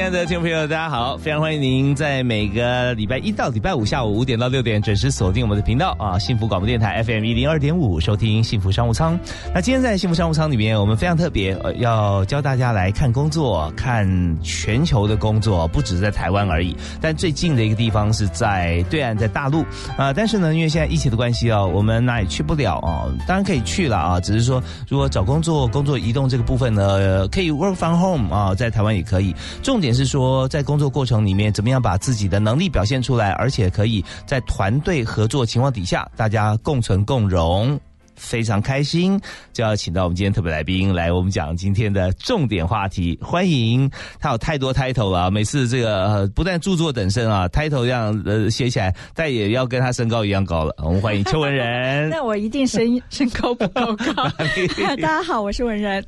[0.00, 1.14] 亲爱的听众朋友，大家好！
[1.18, 9.20] 非常欢迎您在每个礼拜一到礼拜五下午五点到六点准时锁定我们的频道啊，幸福广播电台 FM 一零二点五，收听幸福商务舱。
[9.54, 14.08] 那今天在幸福商务舱里面，我们非常特别，要教大家来看工作，看
[14.42, 16.74] 全球的工作，不只是在台湾而已。
[16.98, 19.62] 但最近的一个地方是在对岸，在大陆
[19.98, 20.14] 啊。
[20.14, 23.04] 但是呢，因为现在疫情的关系啊，我们哪里去不了啊？
[23.28, 29.36] 当然可以去了啊，只是说如果找工作、工作移动这个部分呢，可以 work from home 啊，在台湾也可以。
[29.62, 37.78] 重点是说，在工作过程里面，怎么样把自己的能力表现出来，而且可以在团队合作情况底下，大家共存共荣。
[38.20, 39.18] 非常开心，
[39.50, 43.18] 就要请到我们今天特别来宾来，我们讲今天的重点话题。
[43.22, 43.90] 欢迎
[44.20, 50.74] 他有太多 title 了，每次这个不但著作等身啊，title 这样呃写起来，但也要跟他身高一样高了。
[50.84, 52.10] 我们欢迎邱文仁。
[52.10, 54.28] 那我一定身身高不够高。
[54.86, 56.04] 大家好，我是文仁。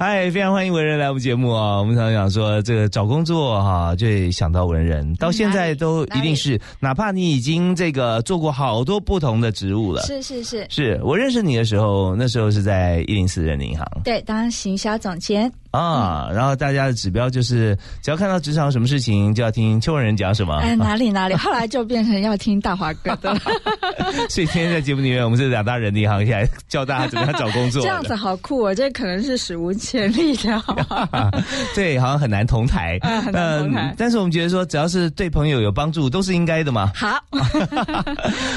[0.00, 1.78] 嗨，非常欢迎文仁来我们节目啊。
[1.78, 10.02] 我们常讲说，这个找工作哈，就会想到文仁，到现在都一定是，哪怕你已经这个做过好多不同的职务了。
[10.02, 11.51] 是是是，是我认识你。
[11.56, 15.52] 的时候，那时候是在一零四人银行，对，当行销总监。
[15.72, 16.30] 啊。
[16.32, 20.54] 然后大家的指标就是，只要看到职场什么事情，就要听邱文仁讲什么。
[20.58, 23.40] 哎，哪里哪里，后来就变成要听大华哥的了。
[24.30, 27.82] 所以今天在节目里面，我们是两大人民银行，现在教大家怎么样找工作。
[27.82, 30.62] 这样子好酷哦，这可能是史无前例的。
[31.74, 32.98] 对，好像很难同台。
[33.32, 36.92] 嗯，但是我们觉得说，只要是对朋友有帮助，都是应该的嘛。
[36.94, 37.18] 好，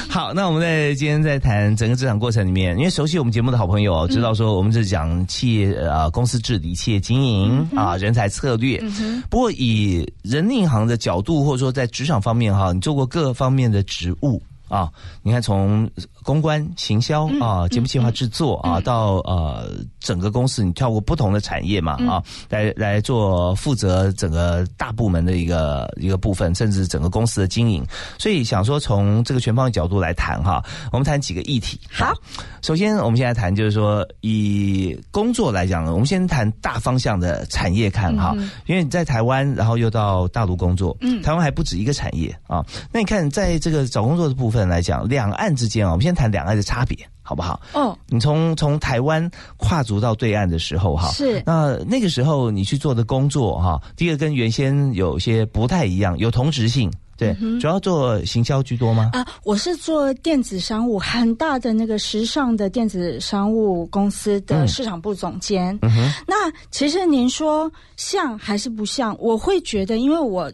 [0.08, 8.82] 好，那我们在今天在谈整个职场过程里面，因为熟悉我们节目的好朋友知道说，我们是讲企业啊公司治理、企业经营啊人才策略。
[9.30, 14.90] 不过以人力银行的角度，或者说在职场方面哈，你做过各方面的职务啊，
[15.22, 15.90] 你看从。
[16.26, 27.86] 公关、行销啊，节目计划制作啊，到呃整个公司，你跳过不同的产业嘛啊，来来做负责整个大部门的一个一个部分，甚至整个公司的经营。
[28.18, 30.60] 所以想说从这个全方位角度来谈哈，
[30.90, 31.78] 我们谈几个议题。
[31.92, 32.12] 好，
[32.60, 38.34] 首先我们现在谈就是说以工作来讲呢，我们先谈大方向的产业看哈，
[38.66, 42.66] 因为你在台湾，然后又到大陆工作，嗯，台湾还不止一个产业啊。
[42.90, 46.16] 那你看在这个找工作的部分来讲，两岸之间啊，我们先。
[46.16, 47.60] 谈两岸的差别，好不好？
[47.74, 59.10] 哦，你从从台湾跨足到对岸的时候，哈，是那那个时候你去做的工作，哈，第一个跟原先有些不太一样，有同质性，对，主要做行销居多吗？
[59.12, 65.78] 啊，我是做电子商务，很大的那个时尚的电子商务公司的市场部总监。
[66.26, 69.14] 那其实您说像还是不像？
[69.20, 70.50] 我会觉得，因为我。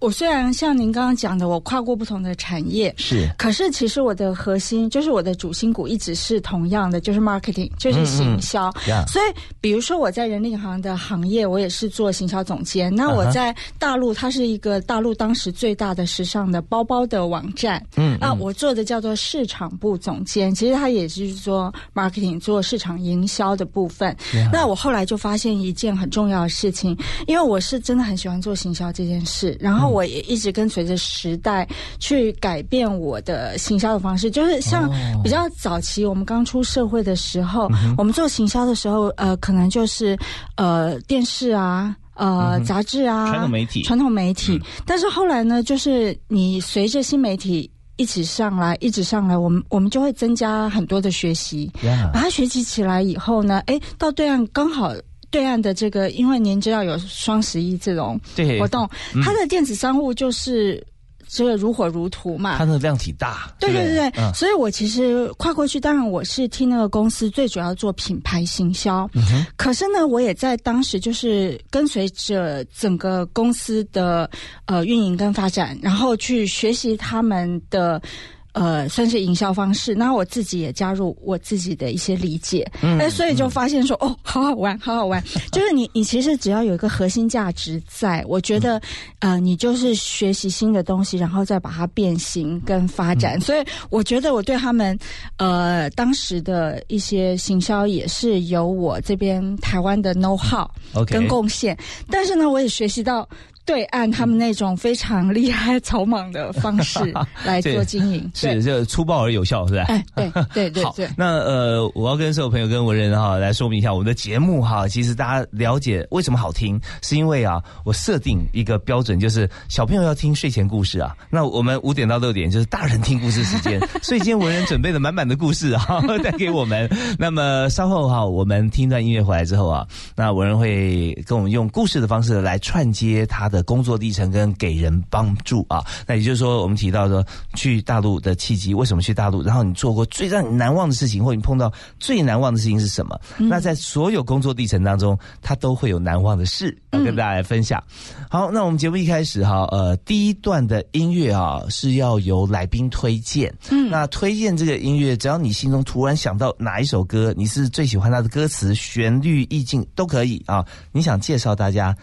[0.00, 8.72] 我虽然像您刚刚讲的，我跨过不同的产业，是，可是其实我的核心就是我的主心骨一直是同样的，就是 marketing，就是行销。
[9.06, 12.94] 所以，比如说我在人力银行的行业，我也是做行销总监。
[12.94, 17.84] 那我在大陆，它是一个大陆当时最大的时尚的包包的网站。
[17.96, 24.16] 嗯，那，我做的叫做市场部总监，其实他也是做 marketing，做市场营销的部分。
[24.50, 26.96] 那我后来就发现一件很重要的事情，
[27.26, 29.89] 因为我是真的很喜欢做行销这件事，然后。
[29.90, 31.66] 我也一直跟随着时代
[31.98, 34.88] 去改变我的行销的方式，就是像
[35.22, 37.68] 比较早期我们刚出社会的时候，
[37.98, 40.16] 我们做行销的时候，呃，可能就是
[40.56, 44.60] 呃电视啊，呃杂志啊，传统媒体，传统媒体。
[44.86, 51.70] 但是后来呢，就是你随着新媒体一起上来，一直上来，我们我们就会增加很多的学习，
[52.12, 54.92] 把它学习起来以后呢，哎，到对岸刚好。
[55.30, 58.20] 对岸的这个，因为您知道有双十一这种
[58.58, 58.88] 活动，
[59.24, 60.84] 它的电子商务就是
[61.28, 62.58] 这个如火如荼嘛。
[62.58, 69.08] 它的量体大，对对对对，所以我其实跨过去，当然我是替那个公司最主要做品牌行销。
[69.56, 74.28] 可是呢，我也在当时就是跟随着整个公司的
[74.66, 78.02] 呃运营跟发展，然后去学习他们的。
[78.52, 79.94] 呃，算是营销方式。
[79.94, 85.22] 那我自己也加入我自己的一些理解，嗯，所以就发现说，哦，好好玩，好好玩。
[85.52, 88.80] 就是你，你其实只要有一个核心价值，在我觉得，
[89.20, 93.40] 呃，你就是学习新的东西，然后再把它变形跟发展。
[93.40, 94.98] 所以我觉得我对他们，
[95.36, 100.68] 呃，当时的一些行销也是有我这边台湾的 know how
[101.06, 101.76] 跟贡献。
[102.10, 103.28] 但是呢，我也学习到
[103.64, 107.14] 对岸他们那种非常厉害草莽的方式
[107.44, 109.84] 来做经营，是这粗暴而有效，是吧？
[109.88, 111.08] 哎，对对对对。
[111.16, 126.88] 那呃，我要跟所有朋友跟文人哈来说明一下我们的节目哈，其实大家了解为什么好听，是因为啊，我设定一个标准，就是小朋友要听睡前故事啊，那我们五点到六点就是大人听故事时间， 所以今天文人准备了满满的故事啊 带给我们。
[127.18, 129.86] 那么稍后哈，我们听段音乐回来之后啊，
[130.16, 133.60] 那文人会跟我们用故事的方式来串接他的。
[133.70, 137.24] 工作历程跟给人帮助啊，那也就是说，我们提到说
[137.54, 139.42] 去大陆的契机，为什么去大陆？
[139.42, 143.20] 然后你做过最让你难忘的事情，或你碰到最难忘的事情是什么？
[143.38, 147.80] 那在所有工作历程当中，他都会有难忘的事要跟大家来分享。
[148.28, 153.54] 好，那我们节目一开始哈，呃，第一段的音乐啊是要由来宾推荐。
[153.70, 160.64] 嗯，那推荐这个音乐，只要你心中突然想到哪一首歌，你是最喜欢它的歌词、旋律、意境都可以啊。
[160.90, 161.96] 你想介绍大家。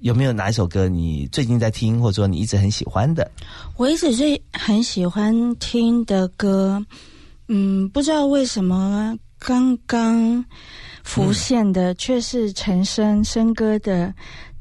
[0.00, 3.30] 有没有哪一首歌你最近在听，或者说你一直很喜欢的？
[3.76, 6.84] 我一直是很喜欢听的歌，
[7.48, 10.44] 嗯，不知道为什么刚刚
[11.04, 14.12] 浮现的却是陈升升歌的。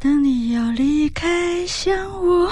[0.02, 1.28] 当你要离开，
[1.68, 1.94] 想
[2.26, 2.50] 我，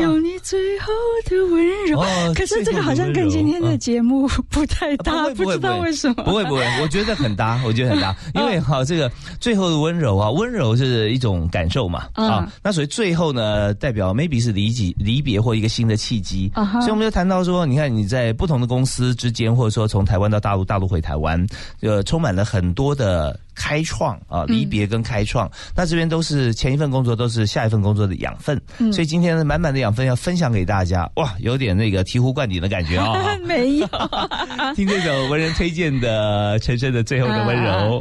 [0.00, 0.92] 有你最后
[1.28, 2.00] 的温柔。
[2.36, 6.14] 可是这个好像跟今天的节目不太搭，不知道为什么。
[6.22, 9.10] 不会不会，我觉得很搭，我觉得很搭， 因为哈，这个
[9.40, 12.48] 最后的温柔啊，温柔是一种感受嘛啊。
[12.62, 16.48] 那所以最后呢，代表 maybe 是离离离别或一个新的契机。
[16.54, 21.44] 所以我们就谈到说，你看你在不同的公司之间，或者说从台湾到大陆，大陆回台湾，
[21.80, 23.36] 呃，充满了很多的。
[23.58, 28.58] 开创啊，离别跟开创，那这边都是前一份工作，都是下一份工作的养分。
[28.92, 33.36] 所以今天满满的养分要分享给大家，哇，有点那个醍醐灌顶的感觉啊！
[33.44, 33.88] 没有，
[34.76, 38.00] 听这首文人推荐的陈升的《最后的温柔》。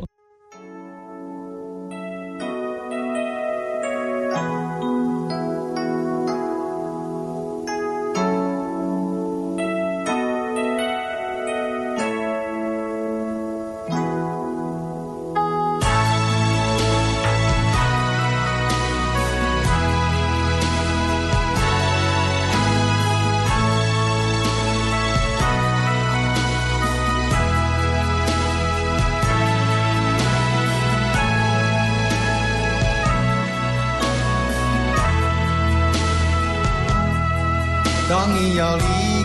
[38.34, 38.84] 你要离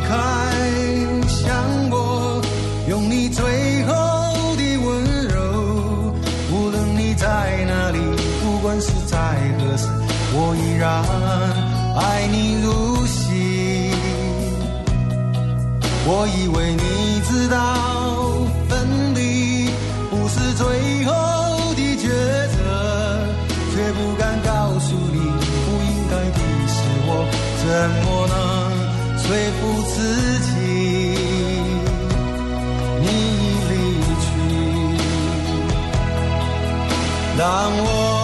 [0.09, 0.17] 开，
[1.27, 2.41] 想我，
[2.89, 3.93] 用你最后
[4.57, 6.15] 的温柔。
[6.53, 7.27] 无论你在
[7.67, 7.99] 哪里，
[8.43, 9.17] 不管是在
[9.59, 9.87] 何时，
[10.35, 11.03] 我依然
[11.97, 13.91] 爱你如昔。
[16.05, 17.92] 我以为你知道。
[37.43, 38.22] 让我。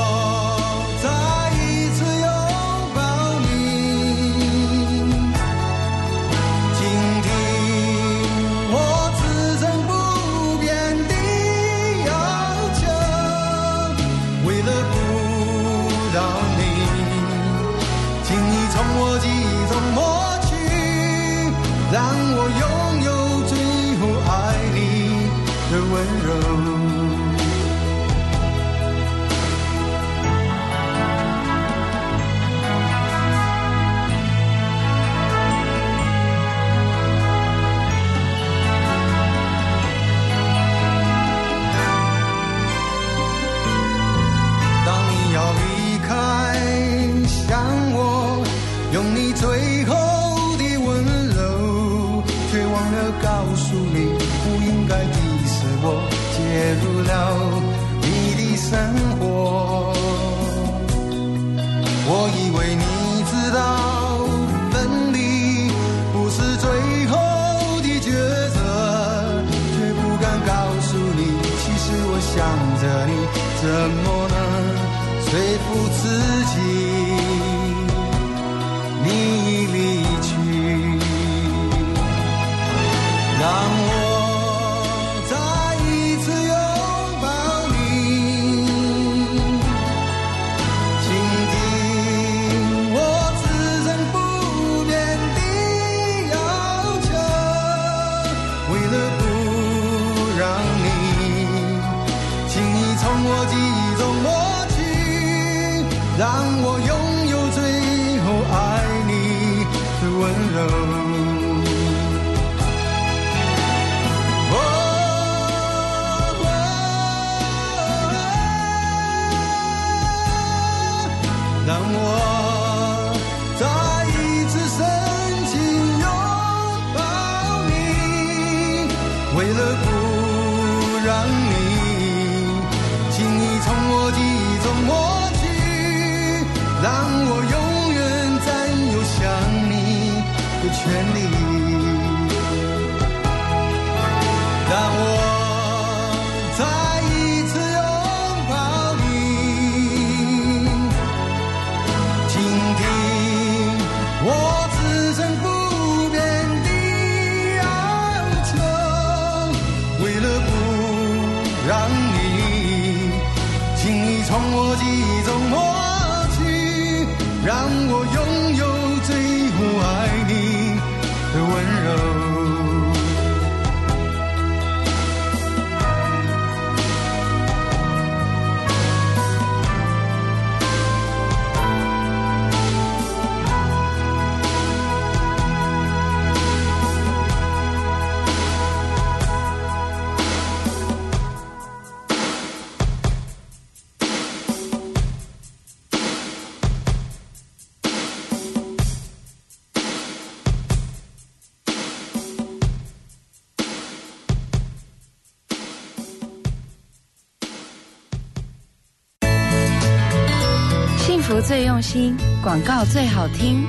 [211.49, 213.67] 最用心，广告最好听。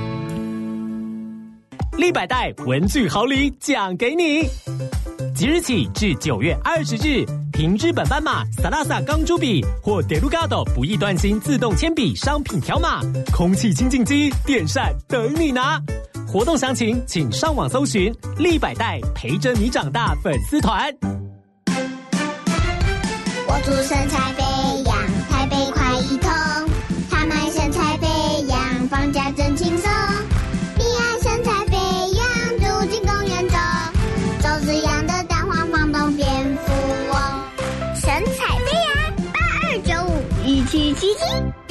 [1.96, 4.46] 立百代文具好礼奖给你，
[5.34, 13.00] 即日起至九月二十日，凭日本斑马、萨拉萨钢珠笔或德鲁嘎多不易断芯自动铅笔商品条码，
[13.32, 15.80] 空气清净机、电扇等你拿。
[16.28, 20.94] 活动详情请上网搜寻立百代陪着你长大粉丝团。
[23.48, 24.32] 我祝身材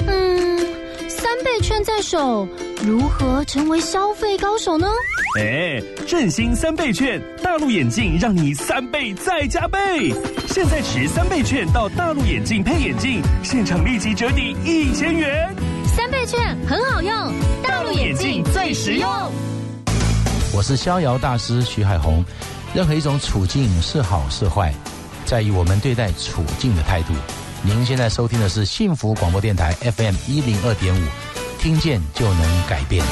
[0.09, 0.57] 嗯，
[1.07, 2.47] 三倍券在手，
[2.83, 4.87] 如何成为消费高手呢？
[5.37, 10.11] 哎，振兴三倍券，大陆眼镜让你三倍再加倍。
[10.47, 15.55] 现在持三倍券到大陆眼镜配眼镜，现场立即折抵一千元。
[15.85, 17.13] 三倍券很好用，
[17.61, 19.07] 大陆眼镜最实用。
[20.51, 22.25] 我是逍遥大师徐海红。
[22.73, 24.71] 任何一种处境是好是坏，
[25.25, 27.13] 在于我们对待处境的态度。
[27.61, 31.07] 您现在收听的是幸福广播电台 FM 一零二点五，
[31.59, 33.03] 听见就能改变。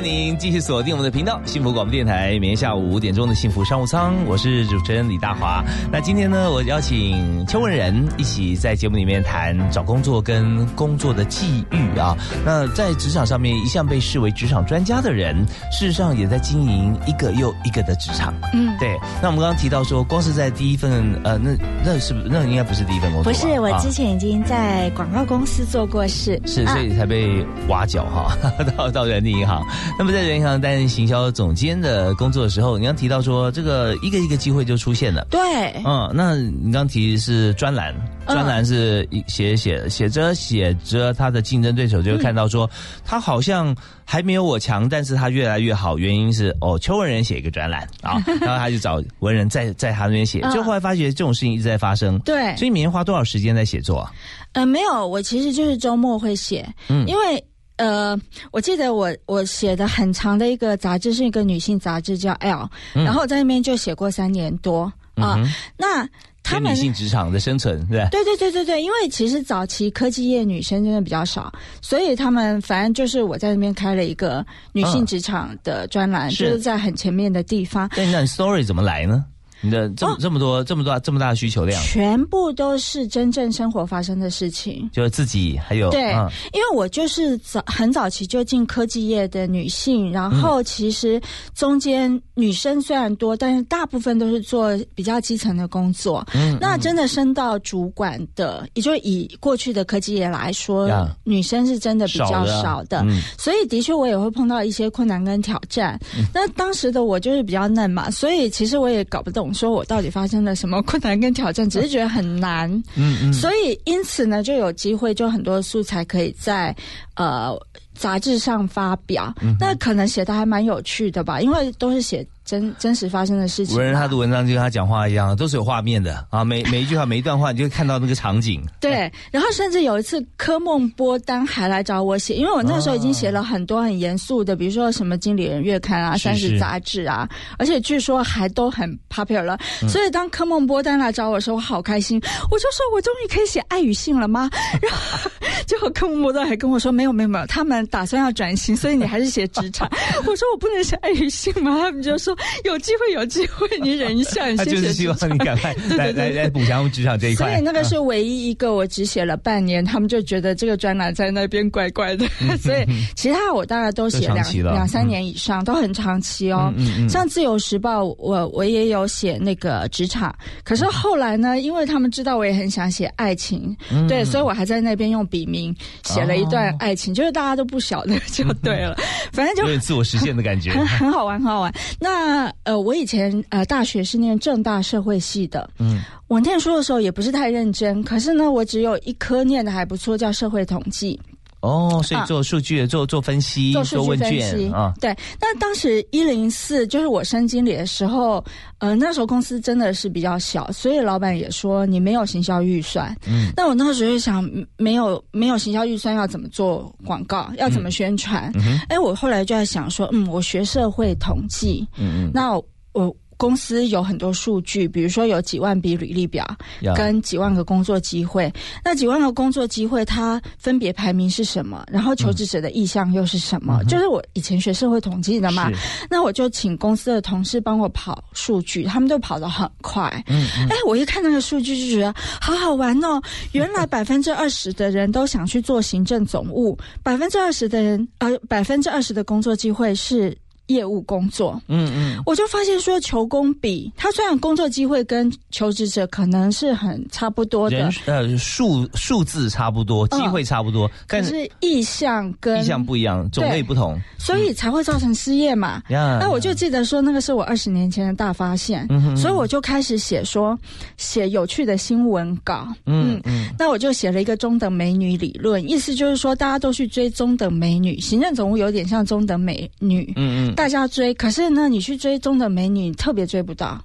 [0.00, 5.62] 您继续锁定我们的频道，幸福广播电台，每天下午五点钟的幸福商务舱，我是主持人李大华。
[5.92, 12.16] 那今天呢，我邀请邱文仁一起在节目里面谈找工作跟工作的际遇啊。
[12.44, 18.32] 那在职场上面，一向被视为职场专家的人，事实上也在经营一个又一个的职场。
[18.54, 18.98] 嗯，对。
[19.20, 20.90] 那我们刚刚提到说，光是在第一份
[21.24, 21.50] 呃，那
[21.84, 23.32] 那是不是那应该不是第一份工作？
[23.32, 28.34] 不是，我之前已经在广告公司做过事，是，所以才被挖角哈，
[28.76, 29.62] 到到人力银行。
[29.98, 35.26] 那么在人银行担任行销总监的工作的时候，你刚提到说这个一个一个机会就出现了。
[35.30, 35.40] 对，
[35.84, 37.94] 嗯，那你刚提是专栏，
[38.26, 42.68] 专栏是写写写着写着，他的竞争对手就会看到说
[43.04, 52.18] 他好像还没有我强，但是他越来越好，原因是哦，邱文人写一个专栏啊， 然后他就找文人在在他那边写，就后来发觉这种事情一直在发生。
[52.20, 54.10] 对，所以每天花多少时间在写作啊？
[54.52, 57.44] 呃，没有，我其实就是周末会写，嗯，因为。
[57.80, 58.14] 呃，
[58.50, 65.40] 我记得我我写的很长的一个杂志是一个女性杂志叫 L，然后在那边就写过三年多啊。
[65.78, 66.06] 那
[66.42, 77.88] 他们女性职场的生存，对对对对对对，因为其实早期科技业女生真的比较少，所以他们反正就是我在那边开了一个女性职场的专栏，就是在很前面的地方。
[77.94, 79.24] 对，那 story 怎么来呢？
[79.60, 86.12] 你的这么这么多这么多这么大的需求量，全部都是真正生活发生的事情，就是自己还有对，
[86.52, 91.20] 因为我就是早很早期就进科技业的女性，然后其实
[91.54, 96.26] 中间女生虽然多，但是大部分都是做比较基层的工作。
[96.32, 100.88] 嗯，那真的升到主管的，也就以过去的科技业来说，
[101.24, 103.04] 女生是真的比较少的，
[103.36, 106.00] 所以的确我也会碰到一些困难跟挑战。
[106.32, 109.49] 那当时的我就是比较嫩嘛，所以其实我也搞不懂。
[109.52, 111.68] 说我到底发生了什么困难跟挑战？
[111.68, 116.74] 只是觉得很难，嗯嗯，所以因此呢，就有机会，就很多素材可以在
[117.14, 117.54] 呃
[117.94, 119.32] 杂志上发表。
[119.58, 123.76] 那可能写的还蛮有趣的吧，因为都是写真真实发生的事情。
[123.76, 128.62] 文人他的文章就跟他讲话一样，都是有画面的啊，每 每一句话每一段话，你就会看到那个场景。
[128.80, 137.28] 对，然后甚至有一次柯梦波丹还来找我写，因为我那时候已经写了很多很严肃的，比如说什么《经理人月刊》啊、《三十杂志》啊，
[137.58, 139.58] 而且据说还都很 popular 了。
[139.88, 142.20] 所以当柯梦波丹来找我的时候，我好开心，
[142.50, 144.50] 我就说我终于可以写爱与性了吗？
[144.82, 145.30] 然后
[145.66, 149.88] 结果柯梦波丹还跟我说没有没有没有，他们打算要转型，所以你还是写职场。
[150.26, 151.78] 我说我不能写爱与性吗？
[151.80, 157.46] 他们就说有机会有机会，你忍一下， 你他就是希望你赶快 来来来补强职场这一块。
[157.48, 162.26] 所以那个是唯一一个我只写了半年，他们就觉得这个专栏在那边怪怪的。
[162.60, 162.84] 所以
[163.16, 166.72] 其他我大概都写两两三年以上，都很长期哦。
[167.08, 173.76] 像自由时报，我我也有写那个职场，可是后来呢，因为他们知道我也很想写爱情，
[174.08, 178.96] 对，所以我还在那边用笔名写了一段爱情，就是大家都不晓得就对了，
[179.32, 181.72] 反正就有点自我实现的感觉，很很好玩，很好玩。
[181.98, 182.19] 那
[182.64, 191.18] 呃，我以前呃大学是念正大社会系的，嗯，我念书的时候也不是太认真，可是呢，我只有一科念的还不错，叫社会统计。
[191.60, 194.92] 哦，所以做数据、做做分析、做问卷啊。
[195.00, 198.42] 对，那当时一零四就是我升经理的时候，
[198.78, 203.14] 呃，那时候公司真的是比较小，所以老板也说你没有行销预算。
[203.26, 207.50] 嗯，那我那时候就想，没有没有行销预算，要怎么做广告？
[207.58, 208.52] 要怎么宣传？
[208.88, 212.54] 哎，我后来就在想说，嗯，我学社会统计，嗯嗯，那
[212.92, 213.14] 我。
[213.40, 216.46] 公司有很多数据，比如说有几万笔履历表，
[216.94, 218.52] 跟几万个工作机会。
[218.84, 221.82] 那几万个工作机会，它分别排名是什么？
[221.90, 223.82] 然后求职者的意向又是什么？
[223.88, 225.70] 就是我以前学社会统计的嘛。
[226.10, 230.22] 那我就请公司的同事帮我跑数据，他们都跑得很快。
[230.26, 233.18] 嗯，哎，我一看那个数据就觉得好好玩哦。
[233.52, 240.36] 原来 百分之二十的人都想去做行政总务，百分之二十的人，呃，百分之二十的工作机会是。
[240.70, 255.82] 业务工作，嗯嗯，我就发现说求工比他虽然工作机会跟求职者可能是很差不多的，呃数数字差不多，机会差不多，但是意向跟意向不一样，种类不同，所以才会造成失业嘛。
[255.88, 260.56] 那我就记得说那个是我二十年前的大发现，所以我就开始写说
[260.96, 270.54] 写有趣的新闻稿，嗯嗯，那我就写了一个中等美女理论，意思就是说大家都去追中等美女，行政总务有点像中等美女，嗯嗯。
[270.60, 273.82] 大家追，可是呢，你去追中的美女特别追不到，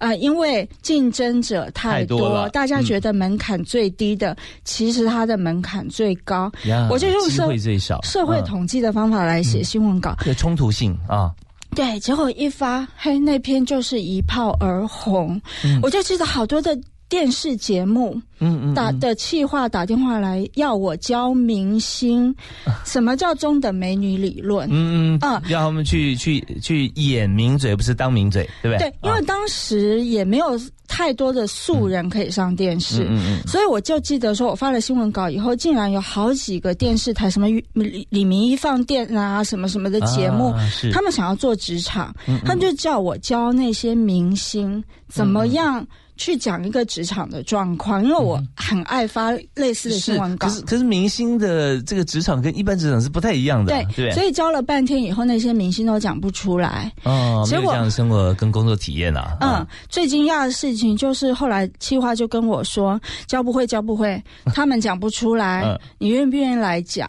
[0.00, 6.50] 啊，因为竞争者太多，大家觉得门槛最低的，其实它的门槛最高。
[6.90, 8.02] 我就用社会最少。
[8.02, 11.30] 社会统计的方法来写新闻稿，有冲突性啊。
[11.76, 15.40] 对，结果一发，嘿，那篇就是一炮而红，
[15.80, 16.76] 我就记得好多的。
[17.08, 22.34] 电视节目，嗯嗯，打的气话打电话来要我教明星，
[22.84, 24.68] 什么叫中等美女理论？
[24.70, 28.90] 嗯嗯，啊，要他们去去去演名嘴，不是当名嘴，对不对？
[28.90, 40.52] 对，因为当时也没有太多的素人可以上电视，嗯嗯，所以我就记得说，我发了新闻稿以后，竟然有好几个电视台，什么李李明一放电啊，什么什么的节目，
[40.92, 42.12] 他们想要做职场，
[42.44, 45.86] 他们就叫我教那些明星怎么样。
[46.16, 50.48] 去讲一个职场的状况，因为我很爱发类似的新闻稿。
[50.48, 56.90] 可是，可是明星的这个职场跟一般职场是不太一样的，对对，所以教了半天以后，那些明星都讲不出来。
[57.04, 59.36] 哦，结果这样的生活跟工作体验啊。
[59.40, 64.22] 嗯，最惊讶的事情就是后来企划就跟我说，教不会，教不会，
[64.54, 67.08] 他们讲不出来，你愿不愿意来讲？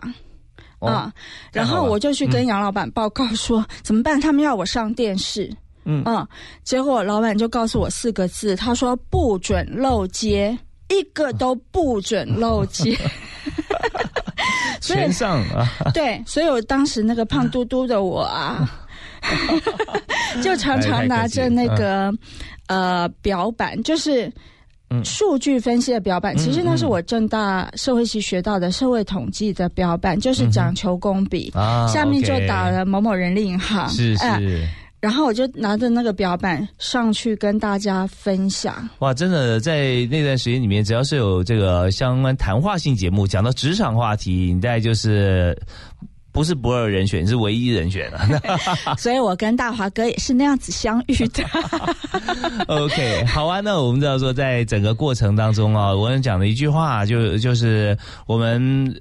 [0.79, 1.11] 啊，
[1.51, 4.21] 然后我就去跟杨老板报告说，怎么办？
[4.21, 5.51] 他们要我上电视。
[5.87, 6.27] 嗯
[6.63, 10.57] 结果老板就告诉我四个字，他说不准漏接，
[10.89, 12.95] 一个都不准漏接。
[14.79, 15.67] 全上啊！
[15.93, 18.69] 对，所以我当时那个胖嘟嘟的我啊，
[20.41, 22.13] 就常常拿着那个
[22.67, 24.31] 呃表板，就是
[25.03, 26.37] 数据分析的表板。
[26.37, 31.51] 其实那是我正大社会系学到的社会统计的表板，就是讲求工比，
[31.91, 33.89] 下面就打了某某人力银行。
[33.89, 34.67] 是是。
[34.99, 38.89] 然后我就拿着那个表板上去跟大家分享。
[38.99, 45.55] 哇，真的在那段时间里面，只要是有这个相关谈话性节目，讲到职场话题，你大概就是
[46.31, 48.19] 不是不二人选，是唯一人选了。
[48.97, 51.43] 所以我跟大华哥也是那样子相遇的。
[52.67, 58.99] OK，好啊，那我们知道说，在整个过程当中啊，我想讲的一句话，就就是我们。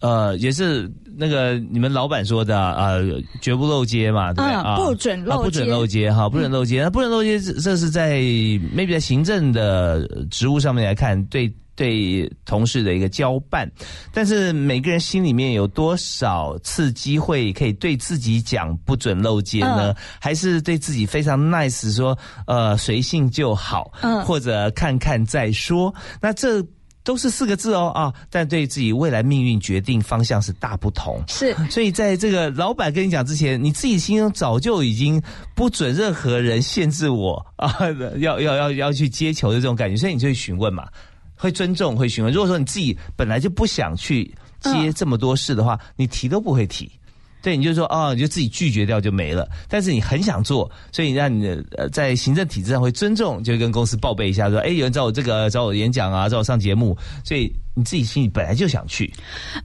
[0.00, 2.94] 呃，也是那个你们老板说的啊，
[3.40, 4.76] 绝不漏接嘛，对不对啊？
[4.76, 6.82] 不准漏接，不准漏接哈，不准漏接。
[6.82, 13.68] 那不准漏接，这是在 maybe 在行政的职务上面来看，对对同事的一个交办，
[14.12, 19.92] 但是每个人心里面有多少次机会可以对自己讲不准漏接呢？
[20.20, 25.92] 还是对自己非常 nice 说呃随性就好，嗯，或者看看再说？
[26.20, 26.64] 那这。
[27.08, 31.24] 都是四个字哦啊，但对自己未来命运决定方向是大不同。
[31.26, 35.18] 是，所以在这个老板跟你讲之前，你自己心中早就已经
[35.54, 37.74] 不准任何人限制我啊，
[38.20, 40.86] 要要要要去接球的这种感觉，所以你就会询问嘛，
[41.34, 42.30] 会尊重，会询问。
[42.30, 46.92] 如果说你自己本来就不想去接这么多事的话，你提都不会提。
[47.40, 49.48] 对，你就说哦，你就自己拒绝掉就没了。
[49.68, 59.12] 但是你很想做，所以让你的呃在行政体制上会尊重，就跟公司报备一下，说哎，有人找我这个找我演讲啊，找我上节目，所以你自己心里本来就想去。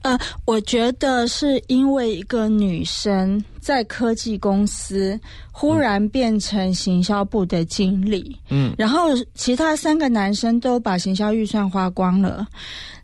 [0.02, 5.18] 呃，我觉得是因为一个女生在科技公司
[5.50, 12.46] 忽然变成行销部的经理，嗯，然后其他三个男生都把行销预算花光了，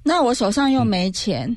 [0.05, 1.55] 那我手上又没钱。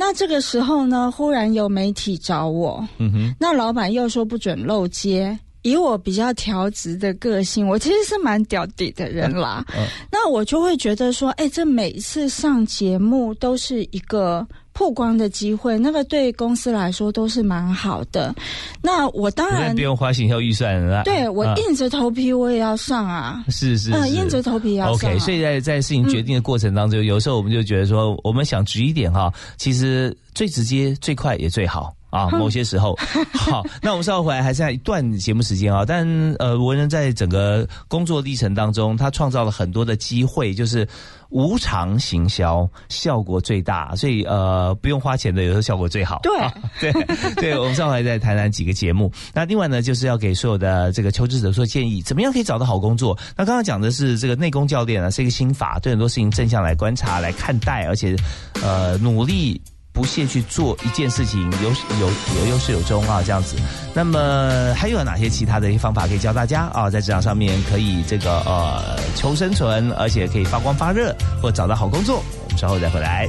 [0.00, 5.38] 那这个时候呢，忽然有媒体找我，嗯哼，那老板又说不准漏接。
[5.60, 9.62] 以我比较调直的个性，我其实是蛮屌底的人啦。
[10.10, 14.48] 那我就会觉得说，哎，这每次上节目都是一个。
[14.72, 18.34] 曝光的机会，那个对公司来说都是蛮好的。
[18.82, 21.02] 那我当然不用花行销预算了。
[21.04, 23.44] 对我硬着头皮我也要上啊。
[23.48, 25.10] 是是，嗯，硬着头皮要上。
[25.10, 31.92] OK，所以在在事情决定的过程当中，有时候我们就觉得说，我们想直一点哈，其实最直接、最快也最好。
[32.10, 32.96] 啊，某些时候，
[33.32, 35.84] 好，那我们稍后回来还剩下一段节目时间啊。
[35.86, 36.06] 但
[36.38, 40.86] 呃，文人在整个工作历程当中，他创造了很多的机会，就是
[41.30, 46.20] 无偿行销效果最大，所以呃，不用花钱的有时候效果最好。
[46.22, 47.04] 对，对，
[47.36, 49.10] 对，我们稍后再谈谈几个节目。
[49.32, 53.16] 那另外呢，就是要给所有的这个求职者做建议，怎么样可以找到好工作？
[53.36, 58.16] 那刚刚讲的是这个内功教练啊，是一个心法，对很多事情正向来观察来看待，而且
[58.62, 59.60] 呃，努力。
[60.00, 62.06] 不懈去做一件事情，有有
[62.40, 63.54] 有有始有终啊，这样子。
[63.92, 72.24] 那么还有哪些其他的一些方法可以教大家啊，在职场上面可以这个呃求生存，而且可以发光发热，或找到好工作？
[72.44, 73.28] 我们稍后再回来。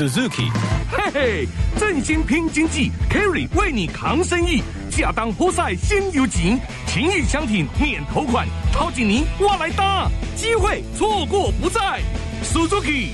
[0.00, 0.50] Suzuki，
[0.90, 4.62] 嘿嘿，振兴拼经济，Kerry 为你扛生意，
[4.98, 12.00] 亚当波赛先有情，情谊相挺免头款，掏紧您我来搭，机会错过不再
[12.42, 13.08] ，Suzuki。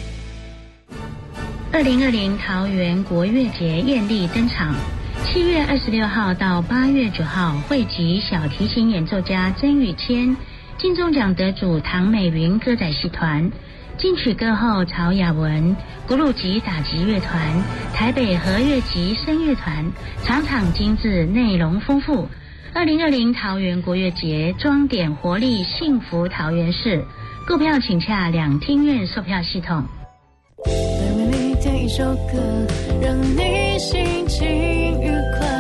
[1.72, 4.72] 二零二零桃园国乐节艳丽登场，
[5.24, 10.36] 七月二十六号到八月九号，汇集小提琴演奏家曾宇谦、
[10.78, 13.50] 金钟奖得主唐美云歌仔戏团。
[13.98, 15.74] 金曲歌后曹雅文、
[16.06, 17.40] 古鲁吉打击乐团、
[17.94, 19.90] 台北和乐集声乐团，
[20.22, 22.28] 场场精致，内容丰富。
[22.74, 27.02] 二零二零桃园国乐节装点活力，幸福桃园市。
[27.46, 29.82] 购票请洽两厅院售票系统。
[30.66, 30.74] 为
[31.14, 32.66] 你点一首歌，
[33.00, 34.46] 让你心情
[35.00, 35.55] 愉快，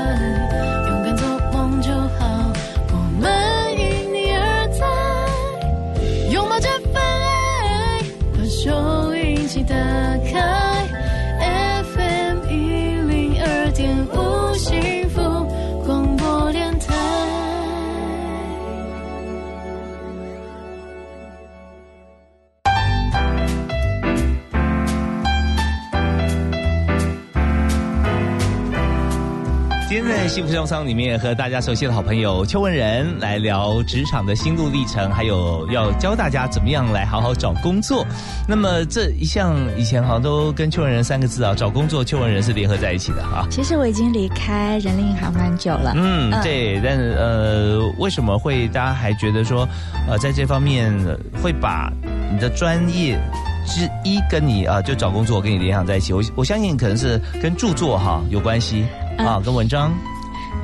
[30.36, 38.06] 幸福商商里面和大家熟悉的好朋友邱文仁来聊职场的心路历程，还有要教大家怎么样来好好找工作。
[38.46, 43.48] 那么这一项以前好像都跟邱文仁三个字啊，找工作邱文仁是联合在一起的啊。
[43.50, 45.94] 其实我已经离开人力银行蛮久了。
[45.96, 49.66] 嗯，对，但是呃，为什么会大家还觉得说，
[50.06, 51.90] 呃，在这方面呃会把
[52.30, 53.18] 你的专业
[53.66, 56.12] 之一跟你啊、就找工作跟你联想在一起？
[56.12, 58.84] 我我相信可能是跟著作哈有关系
[59.16, 59.90] 啊，跟文章，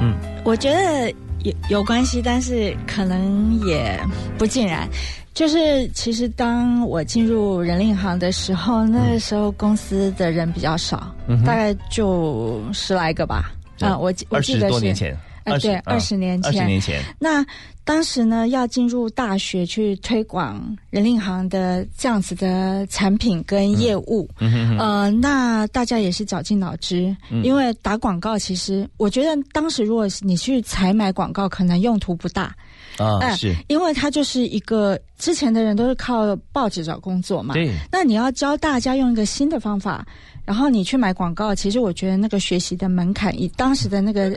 [0.00, 1.10] 嗯，我觉得
[1.42, 3.98] 有有关系，但是可能也
[4.38, 4.88] 不尽然。
[5.34, 13.50] 就是其实当我进入人力银行的时候，那个时候公司的人比较少，嗯大概就十来个吧。
[13.80, 17.44] 啊、我我记得是多年前，呃，对，二十年前，二十年前，那
[17.84, 27.42] 当时呢，要进入大学去推广人力银行的这样子的产品跟业务，嗯哼哼呃，那大家也是绞尽脑汁，嗯。
[27.42, 32.54] 因为打广告，其实我觉得当时如果你去采买广告，可能用途不大。
[32.98, 37.70] 啊、呃是，因为它就是一个之前的人都是靠报纸找工作嘛，对。
[37.92, 40.04] 那你要教大家用一个新的方法，
[40.44, 44.36] 然后你去买广告，其实我觉得那个学习的门槛，以当时的那个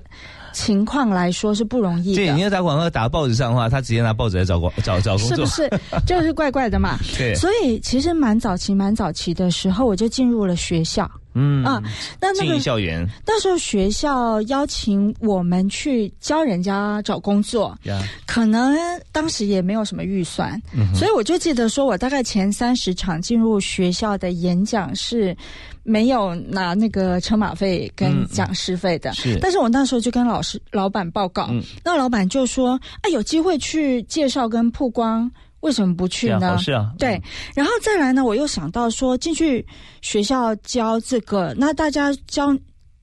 [0.53, 2.17] 情况来说是不容易的。
[2.17, 6.01] 对，你要打广告打报纸上的话，他直接拿报纸来找广找找工作，是不是？
[6.05, 6.99] 就是怪怪的嘛？
[7.17, 7.33] 对。
[7.33, 11.09] 所以其实蛮早期、蛮早期的时候，我就进入了学校。
[11.37, 11.83] 嗯啊，
[12.21, 13.05] 那那个入校园。
[13.27, 18.73] 那时候学校邀请我们去教人家找工作，呀，可能
[19.11, 25.35] 当时也没有什么预算，嗯所以我就记得说，我大概前三十场进入学校的演讲是
[25.83, 29.39] 没有拿那个车马费跟讲师费的，嗯是。
[29.41, 31.61] 但是我那时候就跟老师老板报告，嗯。
[31.83, 35.31] 那老板就说，哎，有机会去介绍跟曝光。
[35.61, 36.51] 为什么不去呢？
[36.51, 36.91] 好事啊。
[36.99, 37.19] 对，
[37.55, 39.65] 然后再来呢，我又想到说，进去
[39.99, 42.55] 学校教这个，那大家教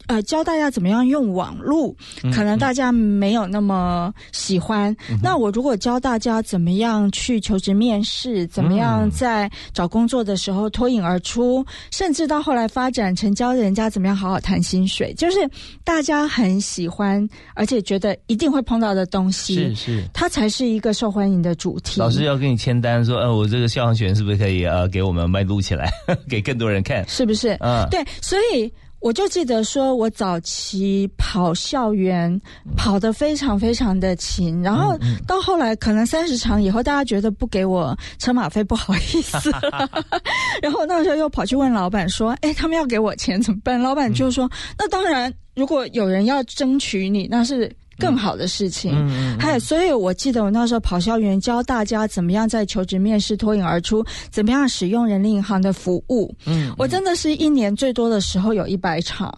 [0.07, 4.95] 呃教大家怎么样用网络，嗯可能大家没有那么喜欢。
[5.23, 15.39] 那我如果教大家怎么样去求职面试，怎么样在找工作的时候脱颖而出，甚至到后来发展成教人家怎么样好好谈薪水，就是
[15.85, 20.05] 大家很喜欢，而且觉得一定会碰到的东西，是是。
[20.13, 22.01] 它才是一个受欢迎的主题。
[22.01, 25.91] 老师要跟你签单说，呃，我这个校航学员是不是可以呃给我们卖录起来，
[26.29, 27.07] 给更多人看？
[27.09, 27.57] 是不是？
[27.61, 32.41] 嗯对，所以我就记得说，我早期跑校园
[32.77, 39.91] 跑得非常非常的勤，然后到后来可能三十场以后，大家觉得不给我车马费不好意思了，
[40.63, 56.35] 然后那时候又跑去问老板说：“哎，他们要给我钱怎么办？”老板就说：“那当然，如果有人要争取你，那是。”更好的事情，嗯嗯还有，所以我记得我那时候跑校园教大家怎么样在求职面试脱颖而出，怎么样使用人力银行的服务。
[56.45, 59.33] 嗯，我真的是一年最多的时候有一百场，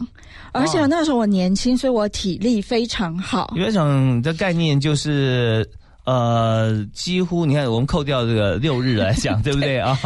[0.53, 3.53] 而且那时候我年轻，所以我体力非常好。
[3.55, 5.69] 有一种的概念就是。
[6.07, 9.99] 呃，几乎你看，我们扣掉这个六日来讲，对不对 啊？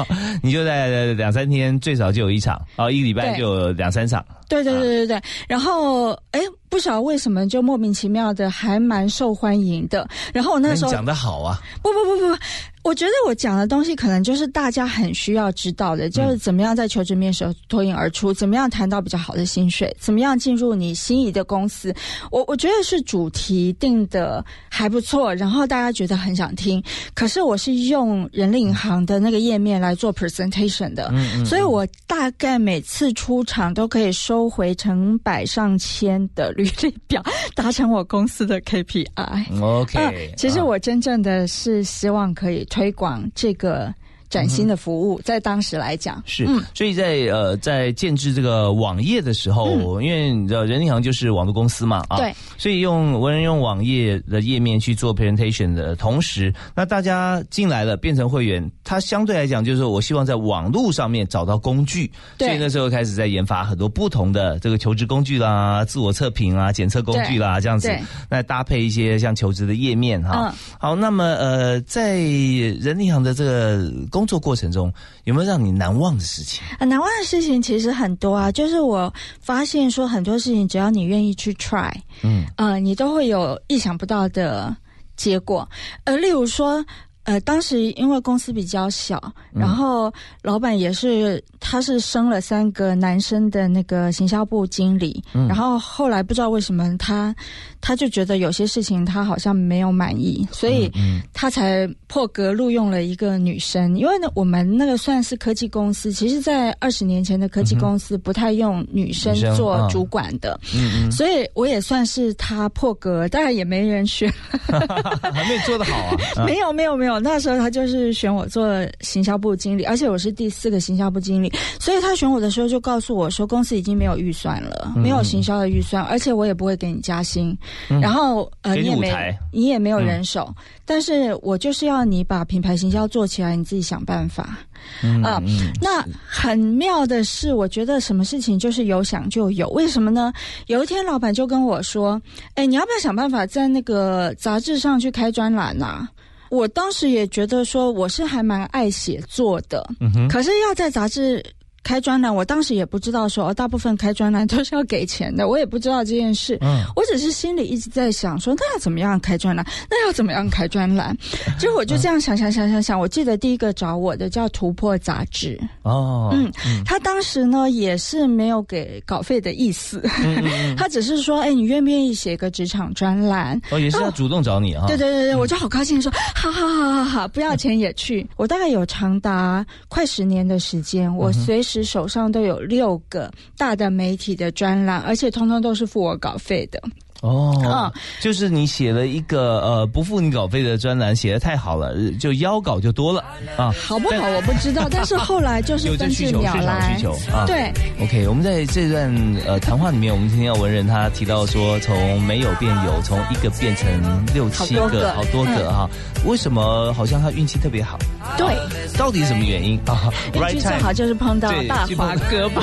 [0.45, 4.25] 你就在两三天，最少就有一场啊，一个礼拜就有两三场。
[4.49, 10.09] 对对对对对，然后哎，不晓得为什么就莫名其妙的还蛮受欢迎的。
[10.33, 12.39] 然后我那时候讲的好啊，不不不不，
[12.83, 21.95] 我觉得我讲的东西可能就是大家很需要知道的，就是怎么样在求职面时候脱颖而出，怎么样谈到比较好的薪水，怎么样进入你心仪的公司。
[22.31, 26.83] 我我觉得是主题定的还不错，然后大家觉得很想听。
[27.15, 31.13] 可是我是用人力银行的那个页面来做 presentation 的，
[31.45, 37.23] 所以我大概每次出场都可以收回成百上千的履历表，
[37.55, 39.63] 达成我公司的 KPI。
[39.63, 43.95] OK，、嗯，其实我真正的是希望可以推广这个
[44.31, 46.63] 崭新的服务，在当时来讲是，嗯。
[46.75, 62.49] 所以在呃在建制这个网页的时候，因为你知道人力银行就是网络公司嘛，啊，对，所以用文人用网页的页面去做 presentation 的同时，那大家进来了变成会员，他相对来讲就是说我希望在网络上面找到工具，对。
[62.49, 67.91] 所以那时候开始在研发很多不同的这个求职工具啦、自我测评啊、检测工具啦这样子，
[68.29, 70.49] 那搭配一些像求职的页面哈。
[70.51, 70.55] 嗯。
[70.79, 76.61] 好，那么呃，在人力银行的这个工作过程中，有没有让你难忘的事情？
[76.81, 81.93] 啊难忘的事情其实很多啊，就是我发现说很多事情，只要你愿意去 try，
[82.25, 84.77] 嗯呃，你都会有意想不到的
[85.17, 85.69] 结果。
[86.03, 86.85] 呃，例如说，
[87.29, 89.21] 呃，当时因为公司比较小，
[89.53, 89.61] 嗯。
[89.61, 90.11] 然后
[90.41, 95.47] 老板也是，他是升了三个男生的那个行销部经理，嗯。
[95.47, 97.37] 然后后来不知道为什么他
[97.83, 103.95] 他就觉得有些事情他好像没有满意，所以嗯他才破格录用了一个女生。
[103.99, 114.33] 因为呢，我们那个算是科技公司，其实，在二十年前的科技公司不太用女生做主管的，嗯嗯，所以我也算是他破格，当然也没人选。
[114.67, 116.17] 还没有做得好啊。
[116.37, 118.69] 啊没有没有没有，那时候他就是选我做
[119.01, 127.57] 行销部经理，而且我是第四个行销部经理，所以他选我的时候就告诉我说，公司已经没有预算了，嗯没有行销的预算，而且我也不会给你加薪，
[128.01, 130.55] 然后呃你你也没你也没有人手，
[130.85, 134.59] 但是我就是要你把品牌行销做起来，你自己想办法。
[135.03, 139.69] 嗯啊嗯那很妙的是，我觉得什么事情就是有想就有。
[139.71, 140.33] 为什么呢？
[140.69, 142.21] 有一天，老板就跟我说
[142.55, 146.09] ：“哎，你要不要想办法在那个杂志上去开专栏呐、
[146.51, 151.45] 我当时也觉得说，我是还蛮爱写作的，嗯哼，可是要在杂志
[151.83, 156.59] 开专栏，我当时也不知道说，哦，大部分开专栏都是要给钱的，我也不知道这件事。
[156.61, 159.65] 嗯我只是心里一直在想说，那要怎么样开专栏？
[159.89, 161.17] 那要怎么样开专栏？
[161.59, 166.51] 结果我就这样想想想想想，我记得第一个找我的叫《突破》杂志，哦，嗯，
[166.85, 173.61] 他当时呢也是没有给稿费的意思，嗯他只是说，哎，你愿不愿意写个职场专栏？
[173.71, 174.87] 哦，也是要主动找你啊。
[174.89, 178.27] 对对对对，我就好高兴说，好好好好好，不要钱也去。
[178.37, 186.83] 我大概有长达快十年的时间，我随时手上都有六个大的媒体的专栏，而且通通都是付我稿费的。
[187.21, 193.25] 哦嗯，就是你写了一个呃不付你稿费的专栏，写的太好了，就邀稿就多了
[193.57, 193.73] 啊。
[193.81, 197.03] 好不好我不知道， 但是后来就是有这分需求，市场来需。
[197.03, 197.45] 求啊。
[197.47, 199.13] 对，OK，我们在这段
[199.47, 203.89] 呃谈话里面，我们听到文人他提到说，从没有变有，从一个变成
[204.33, 205.89] 六七个好多个哈。
[206.25, 207.99] 为什么好像他运气特别好？
[208.37, 208.57] 对，
[208.97, 212.63] 到底什么原因啊运气最好就是碰到对大去碰华哥吧。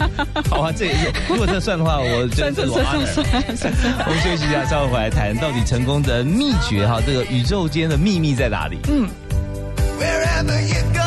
[0.50, 3.93] 好啊，这也是如果这算的话，我觉得这是我 honor。
[4.06, 8.78] 我们休息一下，稍后回来谈到底成功的秘诀哈，这个宇宙间的秘密在哪里？
[8.88, 9.08] 嗯。
[9.98, 11.00] Wherever you go,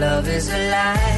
[0.00, 1.09] love is a lie.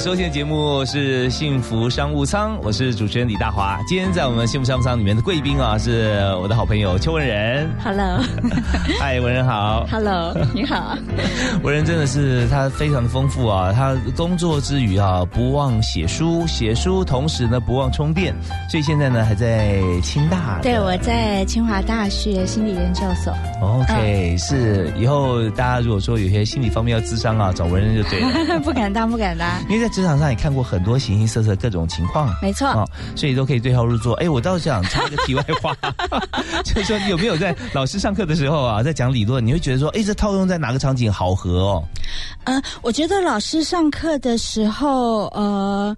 [0.00, 3.78] 收听的节目是《幸福商务舱》，我是主持人李大华。
[3.86, 7.70] 今天在我们《幸福商务舱》里面的贵宾啊，是我的好朋友邱文仁。
[7.84, 8.18] Hello，
[8.98, 9.86] 嗨，文仁好。
[9.90, 10.96] Hello，你好。
[11.62, 18.34] 文仁真的是他非常的丰富啊，他工作之余啊不忘写书，写书同时呢不忘充电，
[18.70, 20.60] 所以现在呢还在清大。
[20.62, 23.34] 对，我在清华大学心理研究所。
[23.60, 28.60] OK，、是以后大家如果说有些心理方面要咨商啊，找文仁就对了。
[28.64, 29.46] 不敢当，不敢当。
[29.68, 34.14] 因为在职场上也看过很多形形色色各种情况，没错哦，所以都可以对号入座。
[34.14, 35.76] 哎，我倒是想插一个题外话，
[36.64, 41.84] 就是说你有没有在老师上课的时候啊，在讲理论，你会觉得说，哎，这套用在哪个场景好合哦？
[42.44, 45.96] 嗯、我觉得老师上课的时候，呃，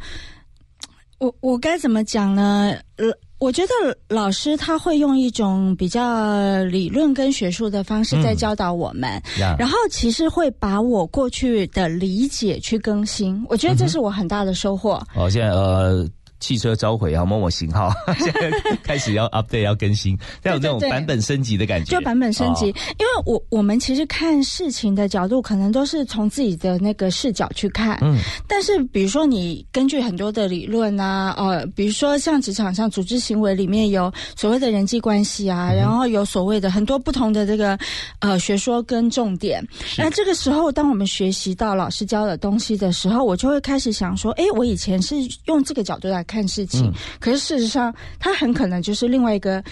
[1.19, 2.75] 我我该怎么讲呢？
[2.97, 3.07] 呃，
[3.43, 3.73] 我觉得
[4.09, 15.03] 老师他会用一种比较理论跟学术的方式在嗯教导我们，呀然后其实会把我过去的理解去更新，我觉得这是我很大的收获。
[15.17, 16.09] 哦，现在呃。
[16.43, 18.51] 汽车召回啊，某某型号， 现在
[18.83, 21.97] 开始要 update 要更新，要有这种版本升级的感觉。
[21.97, 22.75] 就版本升级，哦。
[22.99, 27.97] 因为我我们其实看事情的角度，可能都是从自己的那个视角去看。
[28.03, 28.19] 嗯，
[28.49, 37.79] 但是比如说你根据很多的理论啊，呃，比如说像职场上组织行为里面有所谓的人际关系啊，嗯然后有所谓的很多不同的这个
[38.19, 39.65] 呃学说跟重点。
[39.97, 45.17] 那这个时候，当我们学习到老师教的东西的时候，我就会开始想说，哎，我以前是
[45.47, 49.63] 用这个角度来看事情，嗯可是事实上，他很可能就是另外一个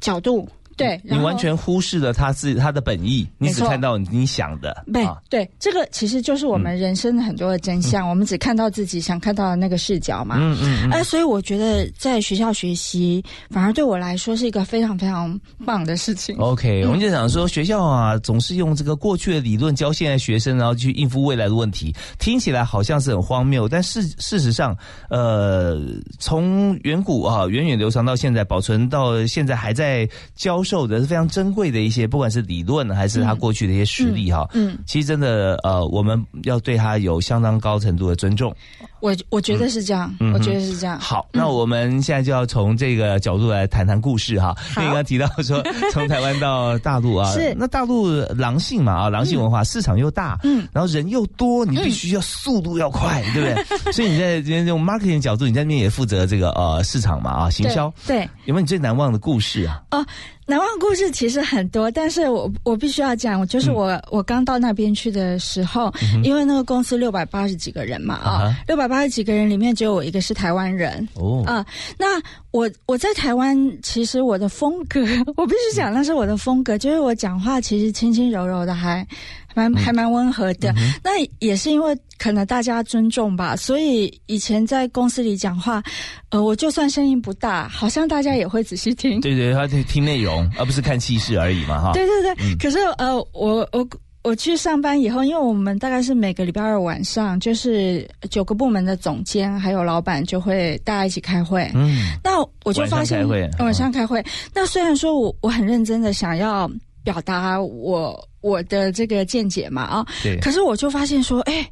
[0.00, 0.46] 角度。
[0.80, 4.84] 对，你完全忽视了他自他的本意，你只看到你想的。
[4.92, 10.36] 对、啊对，这个其实就是我们人生的很多的真相，我们只看到自己想看到的那个视角嘛。
[10.38, 16.36] 嗯嗯嗯哎、所以我觉得在学校学习，反而对我来说是一个非常非常棒的事情。
[16.38, 24.76] OK，、我们就想说，学校啊，总是用这个过去的理论教现在学生，然后去应付未来的问题，听起来好像是很荒谬，但事事实上，
[25.10, 25.78] 呃，
[26.18, 38.54] 从远古啊，源远流长到现在，保存到现在还在教授的是非常珍贵的一些，不管是理论还是他过去的一些实力哈、嗯，其实真的呃，我们要对他有相当高程度的尊重。
[39.00, 40.98] 我我觉得是这样，嗯我觉得是这样。
[41.00, 44.54] 好，那我们现在就要从这个角度来谈谈故事哈。
[44.76, 53.92] 因为刚刚提到说， 从台湾到大陆啊，是那大陆狼性嘛啊，狼性文化、市场又大，嗯，然后人又多，你必须要速度要快，对不对？
[53.92, 57.92] 所以你在今天用 marketing 角度，你在那边也负责这个呃市场嘛啊，行销。
[58.06, 59.82] 对对有没有你最难忘的故事啊？
[59.90, 60.04] 哦，
[60.46, 65.92] 难忘故事其实很多，但是我我必须要讲，就是我、我刚到那边去的时候，
[66.24, 71.08] 因为那个公司六百八十几个人嘛啊六百八十几个人里面只有我一个是台湾人。
[71.14, 71.64] 哦，啊、
[71.96, 72.20] 那
[72.50, 75.00] 我我在台湾，其实我的风格，
[75.36, 79.06] 我必须讲那是我的风格，就是我讲话其实轻轻柔柔的还，
[79.46, 80.74] 还蛮还蛮温和的。
[81.02, 85.82] 那也是因为可能大家尊重吧，所以以前在公司里讲话，
[86.30, 89.20] 呃，我就算声音不大，好像大家也会仔细听。
[89.20, 91.92] 对对，他听听内容，而不是看气势而已嘛哈。
[91.92, 93.88] 对对对，嗯可是呃，我我
[94.22, 101.70] 我去上班以后，因为我们大概是每个礼拜二晚上，就是九个部门的总监还有老板就会大家一起开会。
[101.74, 104.24] 嗯，那我就发现晚上开会晚上开会。
[104.54, 106.70] 那虽然说我我很认真的想要
[107.02, 110.06] 表达我我的这个见解嘛啊。
[110.22, 110.36] 对。
[110.40, 111.64] 可是我就发现说，哎，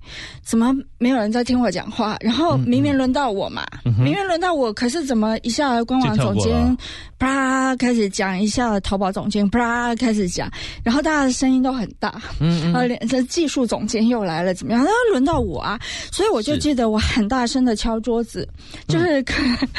[0.44, 2.16] 怎么没有人在听我讲话？
[2.20, 6.76] 然后嗯明明轮到我嘛，明明轮到我，可是怎么一下官网总监
[7.18, 10.48] 啪开始讲，一下淘宝总监啪开始讲，
[10.84, 14.84] 然后大家的声音都很大，嗯呃，连这技术总监又来了，怎么样？
[14.84, 15.80] 那轮到我啊，
[16.12, 16.58] 所以我就是。
[16.68, 18.46] 记得我很大声的敲桌子，
[18.88, 19.34] 就是可、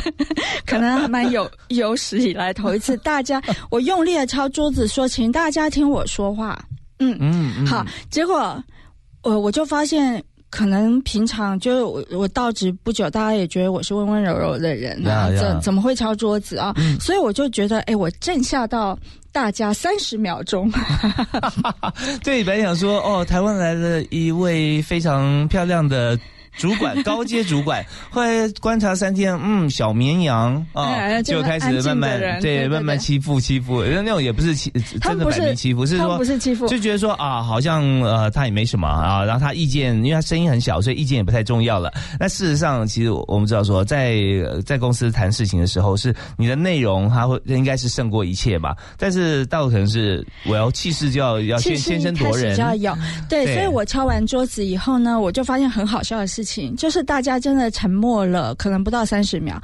[0.65, 6.57] 可能还蛮有有史以来头一次，大家我用力的敲桌子说，请大家听我说话，
[6.99, 8.63] 嗯嗯嗯好，结果
[9.23, 10.23] 我我就发现。
[10.51, 14.99] 可能平常就是我我到职不久，大家也觉得我是温温柔柔的人
[15.37, 16.73] 怎怎么会敲桌子啊？
[16.99, 18.97] 所以我就觉得，哎，我震吓到
[19.31, 20.67] 大家三十秒钟。
[22.25, 26.19] 对，本来想说哦，台湾来了一位非常漂亮的。
[26.59, 36.67] 主管高阶主管， 后来观察三天，嗯，小绵羊啊，哎就就开始慢慢人对对慢慢欺负欺负，那种也不是欺，真的他们不是摆明欺负，是说不是欺负。
[36.67, 41.91] 就觉得说啊，好像呃他也没什么啊，然后他意见，因为他声音很小，所以意见也不太重要了。
[42.19, 48.75] 那事实上，其实我们知道说，在呃在公司谈事情的时候，是你的内容，他会应该是胜过一切吧。
[48.97, 52.93] 但是到可能是我要气势就要要先先声夺人，就要有。
[53.29, 59.57] 对，对所以我敲完桌子以后呢，我就发现很好笑的事情，就是大家真的沉默了，可能不到三十秒，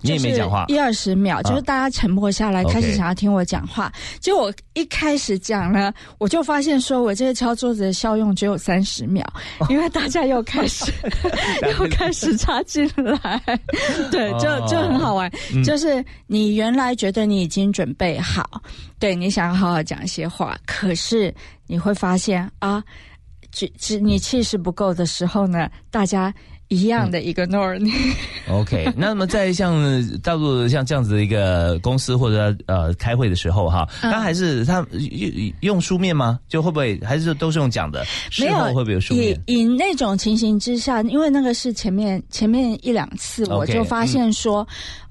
[0.00, 0.64] 你也没讲话。
[0.68, 3.92] 一二十秒，就是大家沉默下来开始想要听我讲话。
[4.20, 9.24] 结果我一开始讲呢，我就发现说我这个敲桌子的效用只有三十秒，
[9.68, 10.92] 因为大家又开始
[11.78, 13.42] 又开始插进来，
[14.10, 14.66] 对，就哦。
[14.68, 15.30] 就很好玩。
[15.54, 15.62] 嗯。
[15.64, 18.62] 就是你原来觉得你已经准备好，
[18.98, 21.34] 对你想要好好讲一些话，可是
[21.66, 22.82] 你会发现啊，
[23.50, 26.32] 只只你气势不够的时候呢，大家
[26.68, 27.92] 一样的 ignore 你。
[28.50, 29.74] OK， 那么在像
[30.22, 36.38] 大陆像这样子的一个公司或者呃开会的时候哈，嗯他还是他用用书面吗？
[36.48, 38.04] 就会不会还是都是用讲的？
[38.38, 39.38] 没有，会不会有书面？
[39.46, 44.66] 以那种情形之下，因为那个是前面前面一两次，我就发现说。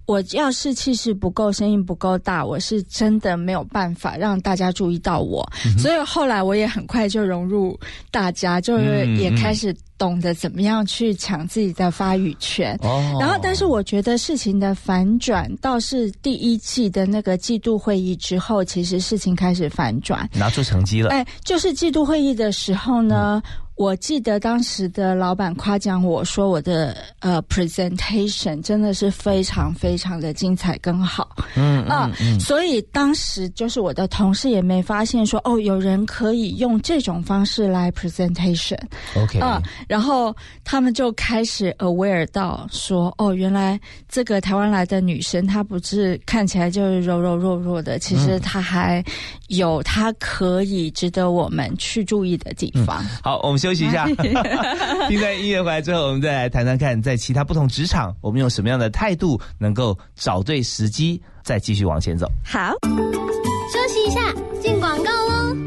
[0.07, 5.45] 我要是气势不够，声音不够大，我是真的没有办法让大家注意到我。
[5.65, 7.77] 嗯所以后来我也很快就融入
[8.09, 12.77] 大家，就是嗯也开始懂得怎么样去抢自己的发语权。
[12.81, 20.29] 哦然后，但是我觉得事情的反转倒是第一季的那个季度会议之后，其实事情开始反转。
[20.33, 21.09] 拿出成绩了。
[21.09, 23.41] 哎，就是季度会议的时候呢，
[23.77, 31.29] 我记得当时的老板夸奖我说，我的呃 presentation 真的是非常非常的精彩跟好。
[31.55, 38.79] 嗯啊嗯嗯，所以当时就是我的同事也没发现说，哦，有人可以用这种方式来 presentation。
[39.15, 49.03] OK，啊，然后他们就开始 aware 到说，哦，原来这个台湾来的女生，她不是看起来就是柔柔弱弱的，其实她还
[49.49, 53.05] 有她可以值得我们去注意的地方。
[53.21, 54.05] 好，我们休息一下，
[55.09, 62.31] 听在音乐回来之后，我们再来谈谈看，在其他不同职场，我们用什么样的态度能够找对时机，再继续往前走。
[62.45, 64.21] 好，休息一下，
[64.61, 65.57] 进广告喽。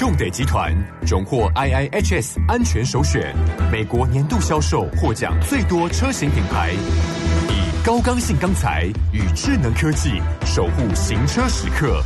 [0.00, 0.72] 用得集团
[1.06, 3.32] 荣获 IIHS 安全首选，
[3.70, 12.02] 美国年度销售获奖最多车型品牌，以高刚性钢材与智能科技守护行车时刻。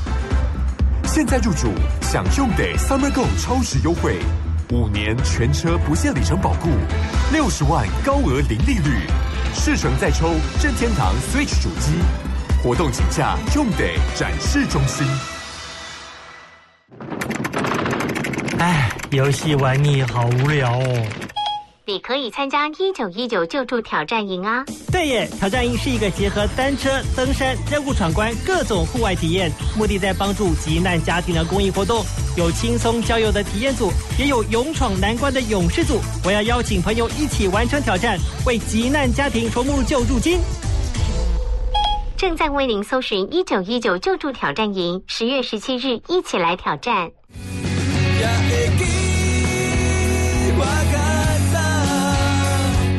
[1.14, 4.18] 现在入主，享用得 Summer Go 超值优惠，
[4.70, 6.70] 五年全车不限里程保固，
[7.30, 9.06] 六十万高额零利率，
[9.52, 10.30] 试乘再抽
[10.62, 11.98] 任天堂 Switch 主机，
[12.62, 15.06] 活动请假用得展示中心。
[18.58, 21.06] 唉，游戏玩腻，好无聊哦。
[21.84, 24.64] 你可以参加一九一九救助挑战营啊！
[24.92, 32.04] 对耶，挑战营是一个结合单车、登山、任务闯关各种户外体验，目的在帮助急难家庭的公益活动。
[32.36, 35.98] 有轻松郊游的体验组，也有勇闯难关的勇士组。
[36.24, 38.16] 我要邀请朋友一起完成挑战，
[38.46, 40.38] 为急难家庭筹募救助金。
[42.16, 47.10] 正在为您搜寻一九一九救助挑战营，十月十七日一起来挑战。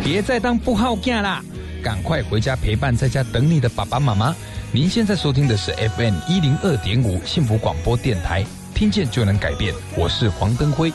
[0.04, 1.42] 别再当不好囝啦，
[1.82, 4.36] 赶快回家陪伴在家等你的爸爸妈妈。
[4.74, 8.44] 您现在收听的是 FM 一零二点五幸福广播电台，
[8.76, 9.74] 听见就能改变。
[9.96, 10.92] 我是黄登辉。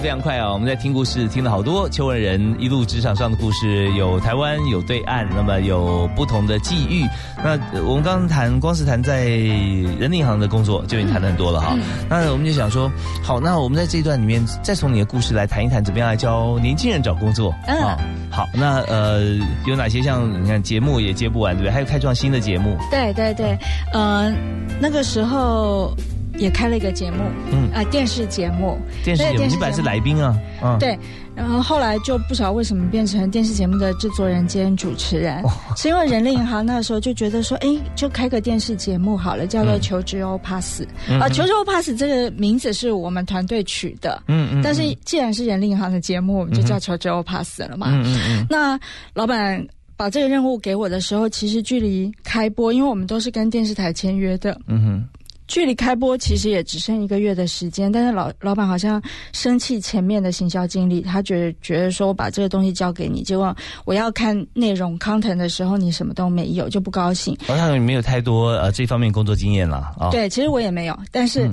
[0.00, 0.50] 非常快啊！
[0.50, 7.04] 我们在听故事，听了好多邱文人一路职场上的故事，有台湾，有对岸，那么有不同的际遇。
[7.36, 11.76] 那呃我们刚刚谈，光是谈在人力银行的工作，就已经谈的很多了哈。
[12.08, 12.90] 那我们就想说，
[13.22, 17.98] 好，那我们在这一段里面，再从你的故事来谈一谈，怎么样来教年轻人找工作嗯啊？
[18.30, 19.20] 好，那呃，
[19.66, 21.70] 有哪些像你看节目也接不完，对不对？
[21.70, 23.58] 还有开创新的节目，对对对，
[23.92, 24.32] 呃，
[24.80, 25.94] 那个时候
[26.40, 27.18] 也开了一个节目，
[27.52, 27.70] 嗯。
[27.72, 30.98] 啊、电视节目，对电视节目，你本来是来宾啊，嗯，对，
[31.36, 35.44] 然后后来就不知道为什么变成电视节目的制作人兼主持人，
[35.76, 40.82] 是因为人力银行那时候就觉得说，哎，就开个电视节目好了，叫做嗯“求职欧 pass”。
[41.08, 47.88] 嗯啊，“求职欧 pass” 这个名字是我们团队取的，嗯嗯但是既然是人力银行的节目，我们就叫“求职欧 pass” 了嘛。
[47.90, 48.46] 嗯嗯嗯。
[48.50, 48.78] 那
[49.14, 49.64] 老板。
[49.96, 55.08] 把这个任务给我的时候，其实距离开播，因为我们都是跟电视台签约的，嗯哼。
[55.50, 67.36] 距离开播其实也只剩一个月的时间，但是老老板好像生气前面的行销经理，他觉得觉得说我把这个东西交给你，结果我要看内容 content 的时候，你什么都没有，就不高兴。
[67.48, 70.08] 好像没有太多呃这方面工作经验了啊。
[70.10, 71.50] 对，其实我也没有，但是。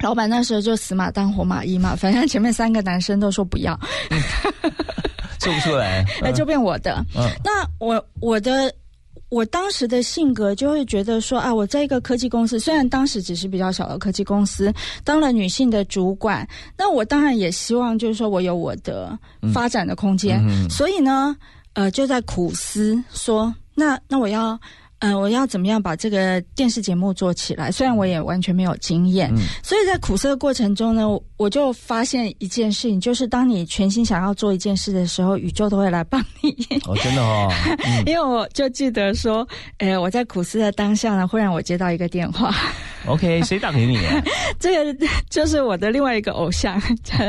[0.00, 3.78] 老板那时候就死马当活马医嘛，反正前面三个男生都说不要，
[5.38, 6.96] 做不出来，那 就变我的。
[7.16, 8.74] 嗯那我我的
[9.34, 14.72] 我当时的性格就会觉得说啊，我在一个科技公司，虽然当时只是比较小的科技公司，
[15.02, 19.18] 当了女性的主管，那我当然也希望就是说我有我的
[19.52, 21.36] 发展的空间，嗯嗯所以呢，
[21.72, 24.56] 呃，就在苦思说，那那我要。
[25.00, 27.70] 嗯、我要怎么样把这个电视节目做起来？
[27.70, 29.30] 虽然我也完全没有经验，
[29.62, 36.50] 所以在苦涩的过程中呢，我就发现一件事情，就是当你全心想要做一件事的时候，宇宙都会来帮你。
[36.86, 37.52] 哦，真的哦，
[38.06, 39.46] 因为我就记得说，
[39.78, 42.54] 呃，我在苦思的当下呢，忽然我接到一个电话
[43.06, 44.22] ，OK， 谁打给你啊？
[44.58, 46.80] 这个就是我的另外一个偶像，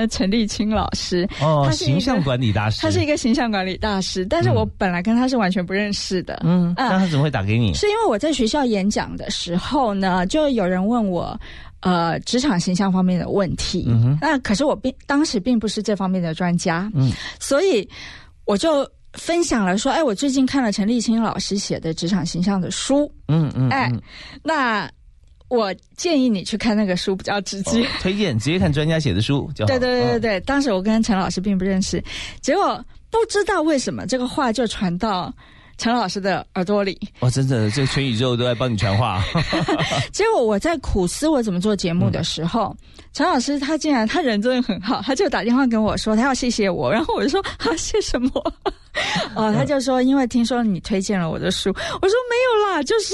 [0.09, 1.27] 陈立青老师。
[1.41, 6.41] 哦，形象管理大师，他是一个形象管理大师，但是我本来跟他是完全不认识的。
[6.45, 7.73] 嗯，那他怎么会打给你？
[7.73, 11.39] 是因为我在学校演讲的时候呢，就有人问我。
[11.81, 13.87] 呃，职场形象方面的问题，
[14.19, 17.87] 那可是我并当时并不是这方面的专家，嗯，所以
[18.45, 24.01] 我就分享了说，哎，我最近看了陈立青老师写的职场形象的书，嗯嗯，哎嗯，
[24.41, 24.89] 那
[25.47, 27.83] 我建议你去看那个书比较直接。
[27.83, 29.47] 哦推荐直接看专家写的书。
[29.55, 32.03] 对对对对嗯对，当时我跟陈老师并不认识，
[32.41, 35.31] 结果不知道为什么这个话就传到
[35.77, 36.97] 陈老师的耳朵里。
[37.19, 39.23] 哦，真的，这全宇宙都在帮你传话。
[40.11, 42.75] 结果我在苦思我怎么做节目的时候，
[43.13, 48.29] 陈老师他竟然他人真的很好，他就打电话跟我说他要谢谢我，然后我就说 啊谢什么？
[49.35, 53.13] 哦，他就说因为听说你推荐了我的书，我说没有啦，就是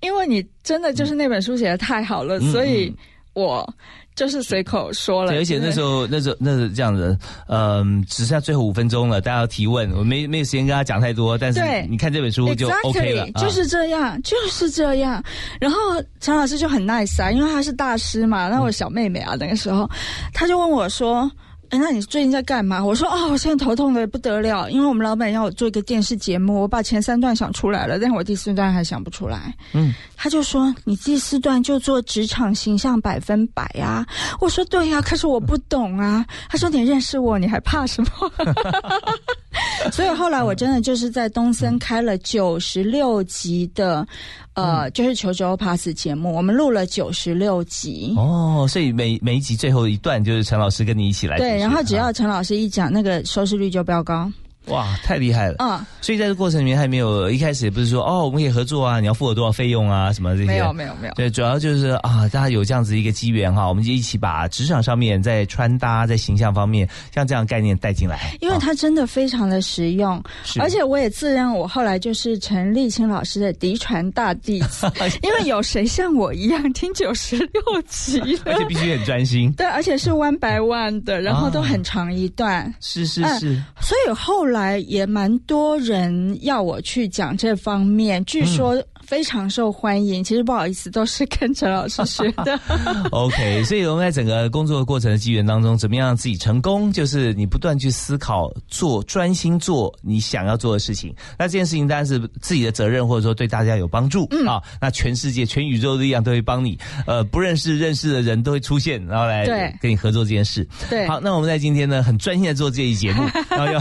[0.00, 2.94] 因为你真的就是那本书写的太好了，嗯所以
[3.32, 3.66] 我
[4.14, 5.30] 就是随口说了。
[5.30, 6.06] 对，而且那时候。
[6.06, 7.16] 那时候那是这样子，
[7.48, 15.22] 嗯、只剩下最后五分钟了，大家要提问，我没没有时间跟他讲太多，但是你看这本书就 OK 了 Exactly，就是这样，就是这样。
[15.60, 15.78] 然后
[16.20, 19.88] 陈老师就很 nice 啊，因为他是大师嘛，那我小妹妹啊，那个时候
[20.32, 21.30] 他就问我说。
[21.74, 22.84] 哎，那你最近在干嘛？
[22.84, 29.52] 我说哦，我现在头痛的不得了，因为我们老板要我做一个电视节目，我把前三段想出来了，但是我第四段还想不出来。
[29.72, 34.06] 嗯，他就说你第四段就做职场形象百分百啊。
[34.40, 36.24] 我说对呀、可是我不懂啊。
[36.48, 38.08] 他说你认识我，你还怕什么？
[39.92, 44.06] 所以后来我真的就是在东森开了九十六集的，
[44.54, 48.14] 呃，就是求职欧 pass 节目，我们录了九十六集。
[48.16, 51.38] 哦，所以每每一集最后一段就是陈老师跟你一起来。
[51.38, 54.30] 对，然后只啊要陈老师一讲，那个收视率就飙高。
[54.66, 55.56] 哇，太厉害了。
[55.58, 60.44] 嗯，所以在这过程里面还没有一开始也不是说哦，我们可以合作啊，你要付我多少费用啊，什么这些。
[60.46, 68.36] 没有没有没有对，主要就是啊，大家有这样子一个机缘哈，我们就一起把职场上面在穿搭、在形象方面像这样概念带进来。
[68.40, 74.90] 因为它真的非常的实用，是而且我也自认我后来就是陈立青老师的嫡传大弟子，
[75.22, 79.52] 因为有谁像我一样听九十六集且必须很专心。
[79.52, 82.72] 对，而且是 one by one 的，然后都很长一段。
[82.80, 90.22] 是是嗯是，所以后来也蛮多人要我去讲这方面，据说非常受欢迎。
[90.22, 92.58] 其实不好意思，都是跟陈老师学的。
[93.12, 96.92] OK，所以我们在整个工作的过程的机缘当中，怎么样让自己成功？
[96.92, 101.14] 就是你不断去思考，做专心做你想要做的事情。
[101.38, 104.62] 那这件事情当然是自己的责任，或者说对大家有帮助、嗯啊。
[104.80, 110.66] 那全世界、全宇宙的力量都会帮你，呃，不认识、认识的人都会出现，然后来对跟你合作这件事。
[110.88, 113.80] 对好，那我们在今天呢，很专心的做这一节目， 然后要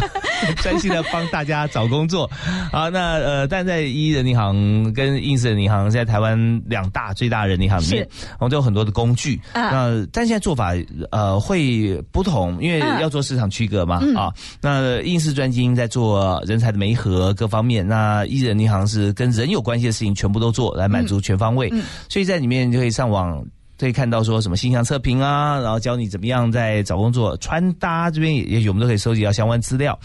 [0.62, 2.30] 专心的帮大家找工作。
[2.72, 9.40] 好，那呃，但在一人银行跟跟印式人银行在台湾两大最大人银行里面，然后都有很多的工具。
[9.54, 10.74] 啊那但现在做法
[11.12, 14.34] 呃会不同，因为啊要做市场区隔嘛、嗯啊。
[14.62, 21.70] 那印式专精在做人才的媒合各方面，那伊人银行是跟人有关系的事情全部都做，来满足全方位。
[21.72, 23.46] 嗯所以在里面就可以上网。
[23.76, 30.00] 可以看到说什么形象测评啊，然后教你怎么样在找工作、穿搭这边也也许我们都可以收集到相关资料。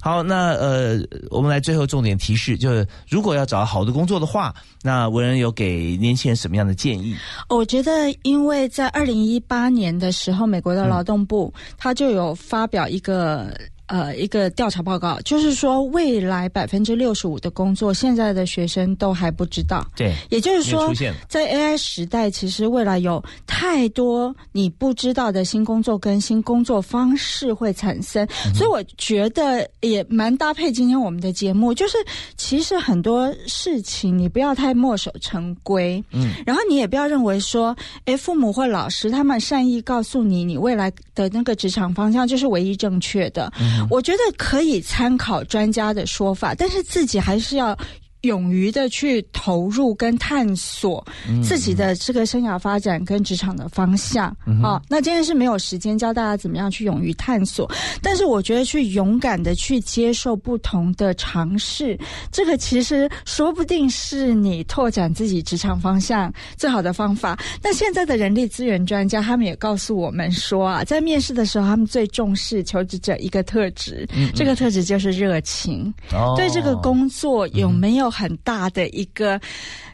[0.00, 0.98] 好，那呃，
[1.30, 7.14] 我们来最后重点提示，就是如果要找好的工作的话，那文人有给年轻人什么样的建议？
[7.48, 7.92] 我觉得，
[8.22, 13.54] 因为在二零一八年的时候，美国的劳动部他就有发表一个。
[13.90, 19.84] 呃，一个调查报告，就是说未来百分之六十五的工作，现在的学生都还不知道。
[19.96, 20.92] 对，也就是说
[21.28, 31.98] 在 AI 时代，其实未来有太多你不知道的新工作跟新工作方式会产生，所以我觉得也蛮搭配今天我们的节目，就是
[32.36, 43.52] 其实很多事情你不要太墨守成规，嗯，然后你也不要认为说，哎，父母或老师他们善意告诉你你未来的那个职场方向就是唯一正确的，
[43.88, 47.76] 我觉得可以参考专家的说法，但是自己还是要。
[48.22, 54.28] 勇于的去投入跟探索嗯自己的这个生涯发展跟职场的方向
[54.62, 54.80] 啊。
[54.88, 57.70] 那今天是没有时间教大家怎么样去勇于探索，
[58.02, 61.98] 但是我觉得去勇敢的去接受不同的尝试，
[62.30, 67.38] 这个其实说不定是你拓展自己职场方向最好的方法。
[67.62, 75.92] 那现在的人力资源专家他们也告诉我们说啊，在面试的时候，他们最重视求职者一个特质，嗯嗯这个特质就是热情。
[76.12, 79.40] 哦对这个工作有没有很大的一个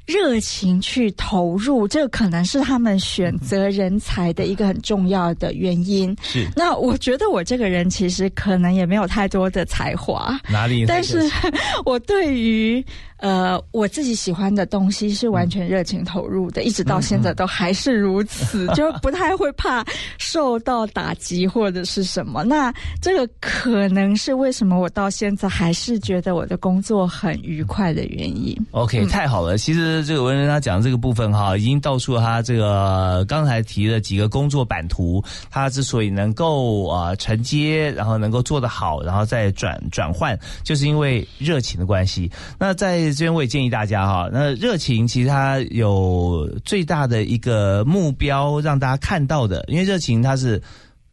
[0.07, 1.87] 热情去投入？
[1.87, 6.17] 这可能是他们选择人才的一个很重要的原因。
[6.23, 10.85] 是那我觉得我这个人其实可能也没有太多的才华，哪里？
[10.87, 11.21] 但是
[11.85, 12.85] 我对于
[13.19, 19.85] 呃我自己喜欢的东西是完全热情投入的，一直到现在都还是如此， 就不太会怕
[20.19, 22.45] 受到打击或者是什么。
[22.45, 28.57] 那这个可能是为什么我到现在还是觉得我的工作很愉快的原因。
[28.73, 29.57] OK，、嗯太好了。
[29.57, 42.31] 其实这个文人他讲的这个部分哈，已经道出了他这个刚才提的几个工作版图，他之所以能够啊、呃承接，然后能够做得好，然后再转转换，就是因为热情的关系。
[42.59, 50.63] 那在这边我也建议大家哈，那热情其实它有最大的一个目标让大家看到的，因为热情它是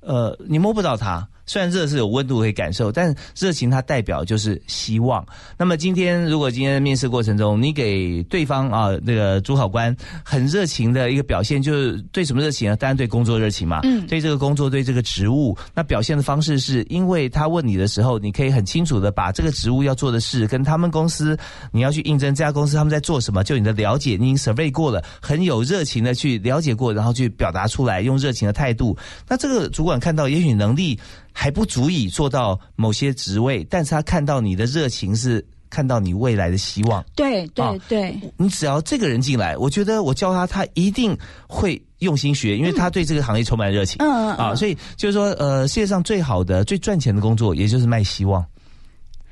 [0.01, 1.27] 呃你摸不到它。
[1.45, 5.25] 虽然热是有温度可以感受，但热情它代表就是希望。
[5.57, 12.75] 那么今天如果今天的面试过程中，你给对方啊那个主考官很热情的一个表现，就是对什么热情啊？
[12.75, 21.37] 当然对工作热情嘛，嗯对这个工作对这个职务，那表现的方式是因为他问你的时候，你可以很清楚的把这个职务要做的事跟他们公司
[21.71, 28.97] 你要去应征这家公司他们在做什么，就你的了解，你已经 survey 过了，很有热情的去了解过，然后去表达出来，用热情的态度。
[29.27, 30.99] 那这个主管看到，也许能力
[31.34, 37.03] 还不足以做到某些职位，但是他看到你的热情是看到你未来的希望。
[37.15, 41.17] 对对啊对，你只要这个人进来，我觉得我教他，他一定
[41.47, 43.97] 会用心学，因为他对这个行业充满热情。
[43.99, 48.45] 嗯啊，所以就是说，呃，世界上最好的、最赚钱的工作，也就是卖希望。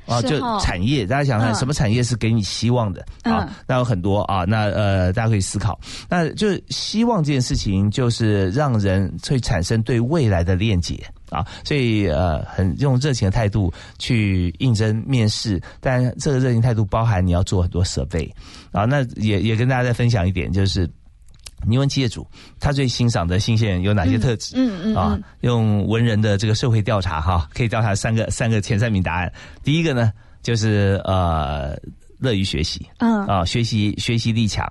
[0.07, 3.49] 啊，就产业，大家想想什么产业是给你希望的啊嗯？
[3.67, 5.79] 那有很多啊，那呃，大家可以思考。
[6.09, 10.99] 那就是希望这件事情，就是让人会产生对未来的链接
[11.31, 18.29] 啊，所以呃，很用热情的态度去应征面试，但这个热情态度包含你要做很多设备
[18.71, 18.83] 啊。
[18.83, 20.87] 那也也跟大家再分享一点，就是
[21.65, 22.27] 你问企业主
[22.59, 24.55] 他最欣赏的新鲜人有哪些特质？
[24.57, 29.31] 嗯嗯啊嗯，用文人的这个社会调查哈，可以调查三个三个前三名答案。
[29.63, 30.11] 第一个呢，
[30.43, 31.79] 就是呃
[32.19, 34.67] 乐于学习，嗯啊学习学习力强。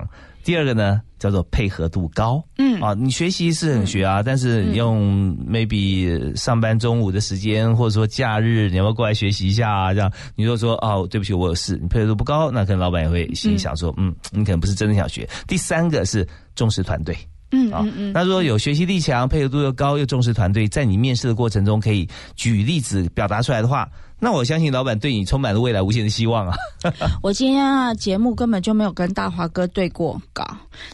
[0.50, 9.94] 第二个呢叫做配合度高，嗯啊你学习是很学啊，但是你用 maybe 上班中午的时间或者说假日，你要不要过来学习一下啊？
[9.94, 15.24] 这样你如果说哦对不起我有事，你配合度不高，那可能老板也会心里想说嗯你可能不是真的想学。
[15.46, 16.26] 第三个是
[16.56, 17.16] 重视团队。
[17.52, 23.88] 嗯嗯，那如果有学习力强、配合度又高、又重视团队，在你面试的过程中可以举例子表达出来的话，
[24.20, 26.54] 那我相信老板对你充满了未来无限的希望啊！
[27.22, 30.46] 我今天啊节目根本就没有跟大华哥对过稿，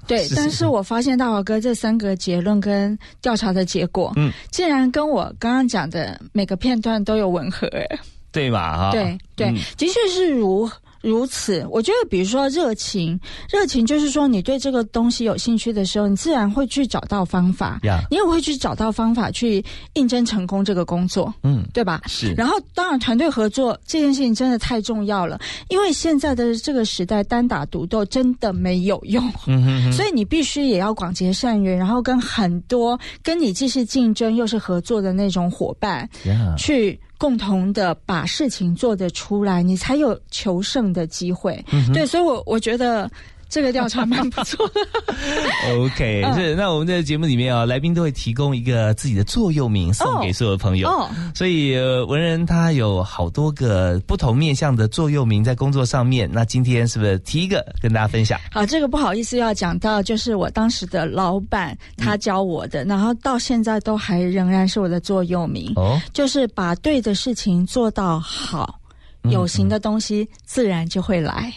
[0.07, 7.99] 对，是但是我发现大华哥这三个结论跟调查的结果，嗯，竟然跟我刚刚讲的每个片段都有吻合，哎，
[8.31, 8.77] 对嘛？
[8.79, 10.71] 哈，对对，嗯的确是如。
[11.09, 18.01] 如此，我觉得比如说热情，热情就是说你对这个东西有兴趣的时候，你自然会去找到方法，呀。
[18.11, 22.01] 你也会去找到方法去应征成功这个工作，嗯，对吧？
[22.07, 22.33] 是。
[22.35, 29.25] 然后，当然，团队合作这件事情真的太重要了，因为现在的这个时代，单打独斗真的没有用。
[29.47, 29.93] 嗯哼哼。
[29.93, 36.55] 所以你必须也要广结善缘，然后跟很多跟你既是竞争又是合作的那种伙伴，呀。
[36.59, 41.65] 去共同的把事情做得出来，你才有求胜的机会。
[41.73, 43.11] 嗯对，所以我我觉得
[43.49, 44.81] 这个调查蛮不错的。
[45.79, 50.89] OK，嗯是那我们在节目里面啊，来宾都会提供一个自己的座右铭送给所有朋友。
[50.89, 56.29] 哦所以、呃、文人他有好多个不同面向的座右铭在工作上面。
[56.33, 58.41] 那今天是不是提一个跟大家分享？
[58.51, 65.73] 好，这个不好意思要讲到，就是我当时的老板他教我的，然后到现在都还仍然是我的座右铭。
[65.77, 68.79] 哦，就是把对的事情做到好，
[69.31, 71.53] 有形的东西自然就会来。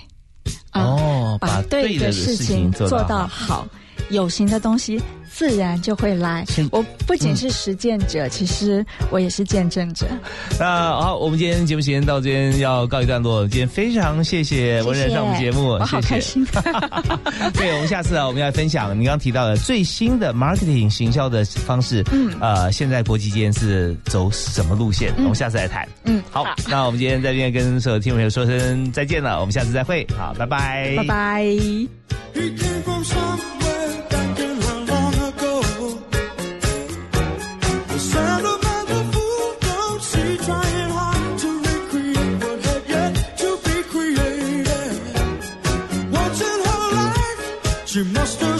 [0.71, 3.67] 啊哦，把对的的事情做到好，
[4.09, 5.01] 有形的东西
[5.39, 6.43] 自然就会来。
[6.69, 10.05] 我不仅是实践者，其实我也是见证者。
[10.59, 13.47] 那好，我们今天节目时间到这边要告一段落。
[13.47, 16.45] 今天非常谢谢文人上我们节目，我好谢谢开心。
[17.55, 22.03] 对，我们下次啊，我们要分享你刚刚提到的最新的 marketing 行销的方式。
[22.11, 25.13] 嗯呃，现在国际间是走什么路线？
[25.19, 25.87] 我们下次来谈。
[26.03, 30.05] 嗯，好，那我们今天在这边跟所有听众朋友说声再见了，我们下次再会。
[30.17, 31.45] 好，拜拜，拜拜。
[47.91, 48.58] You must have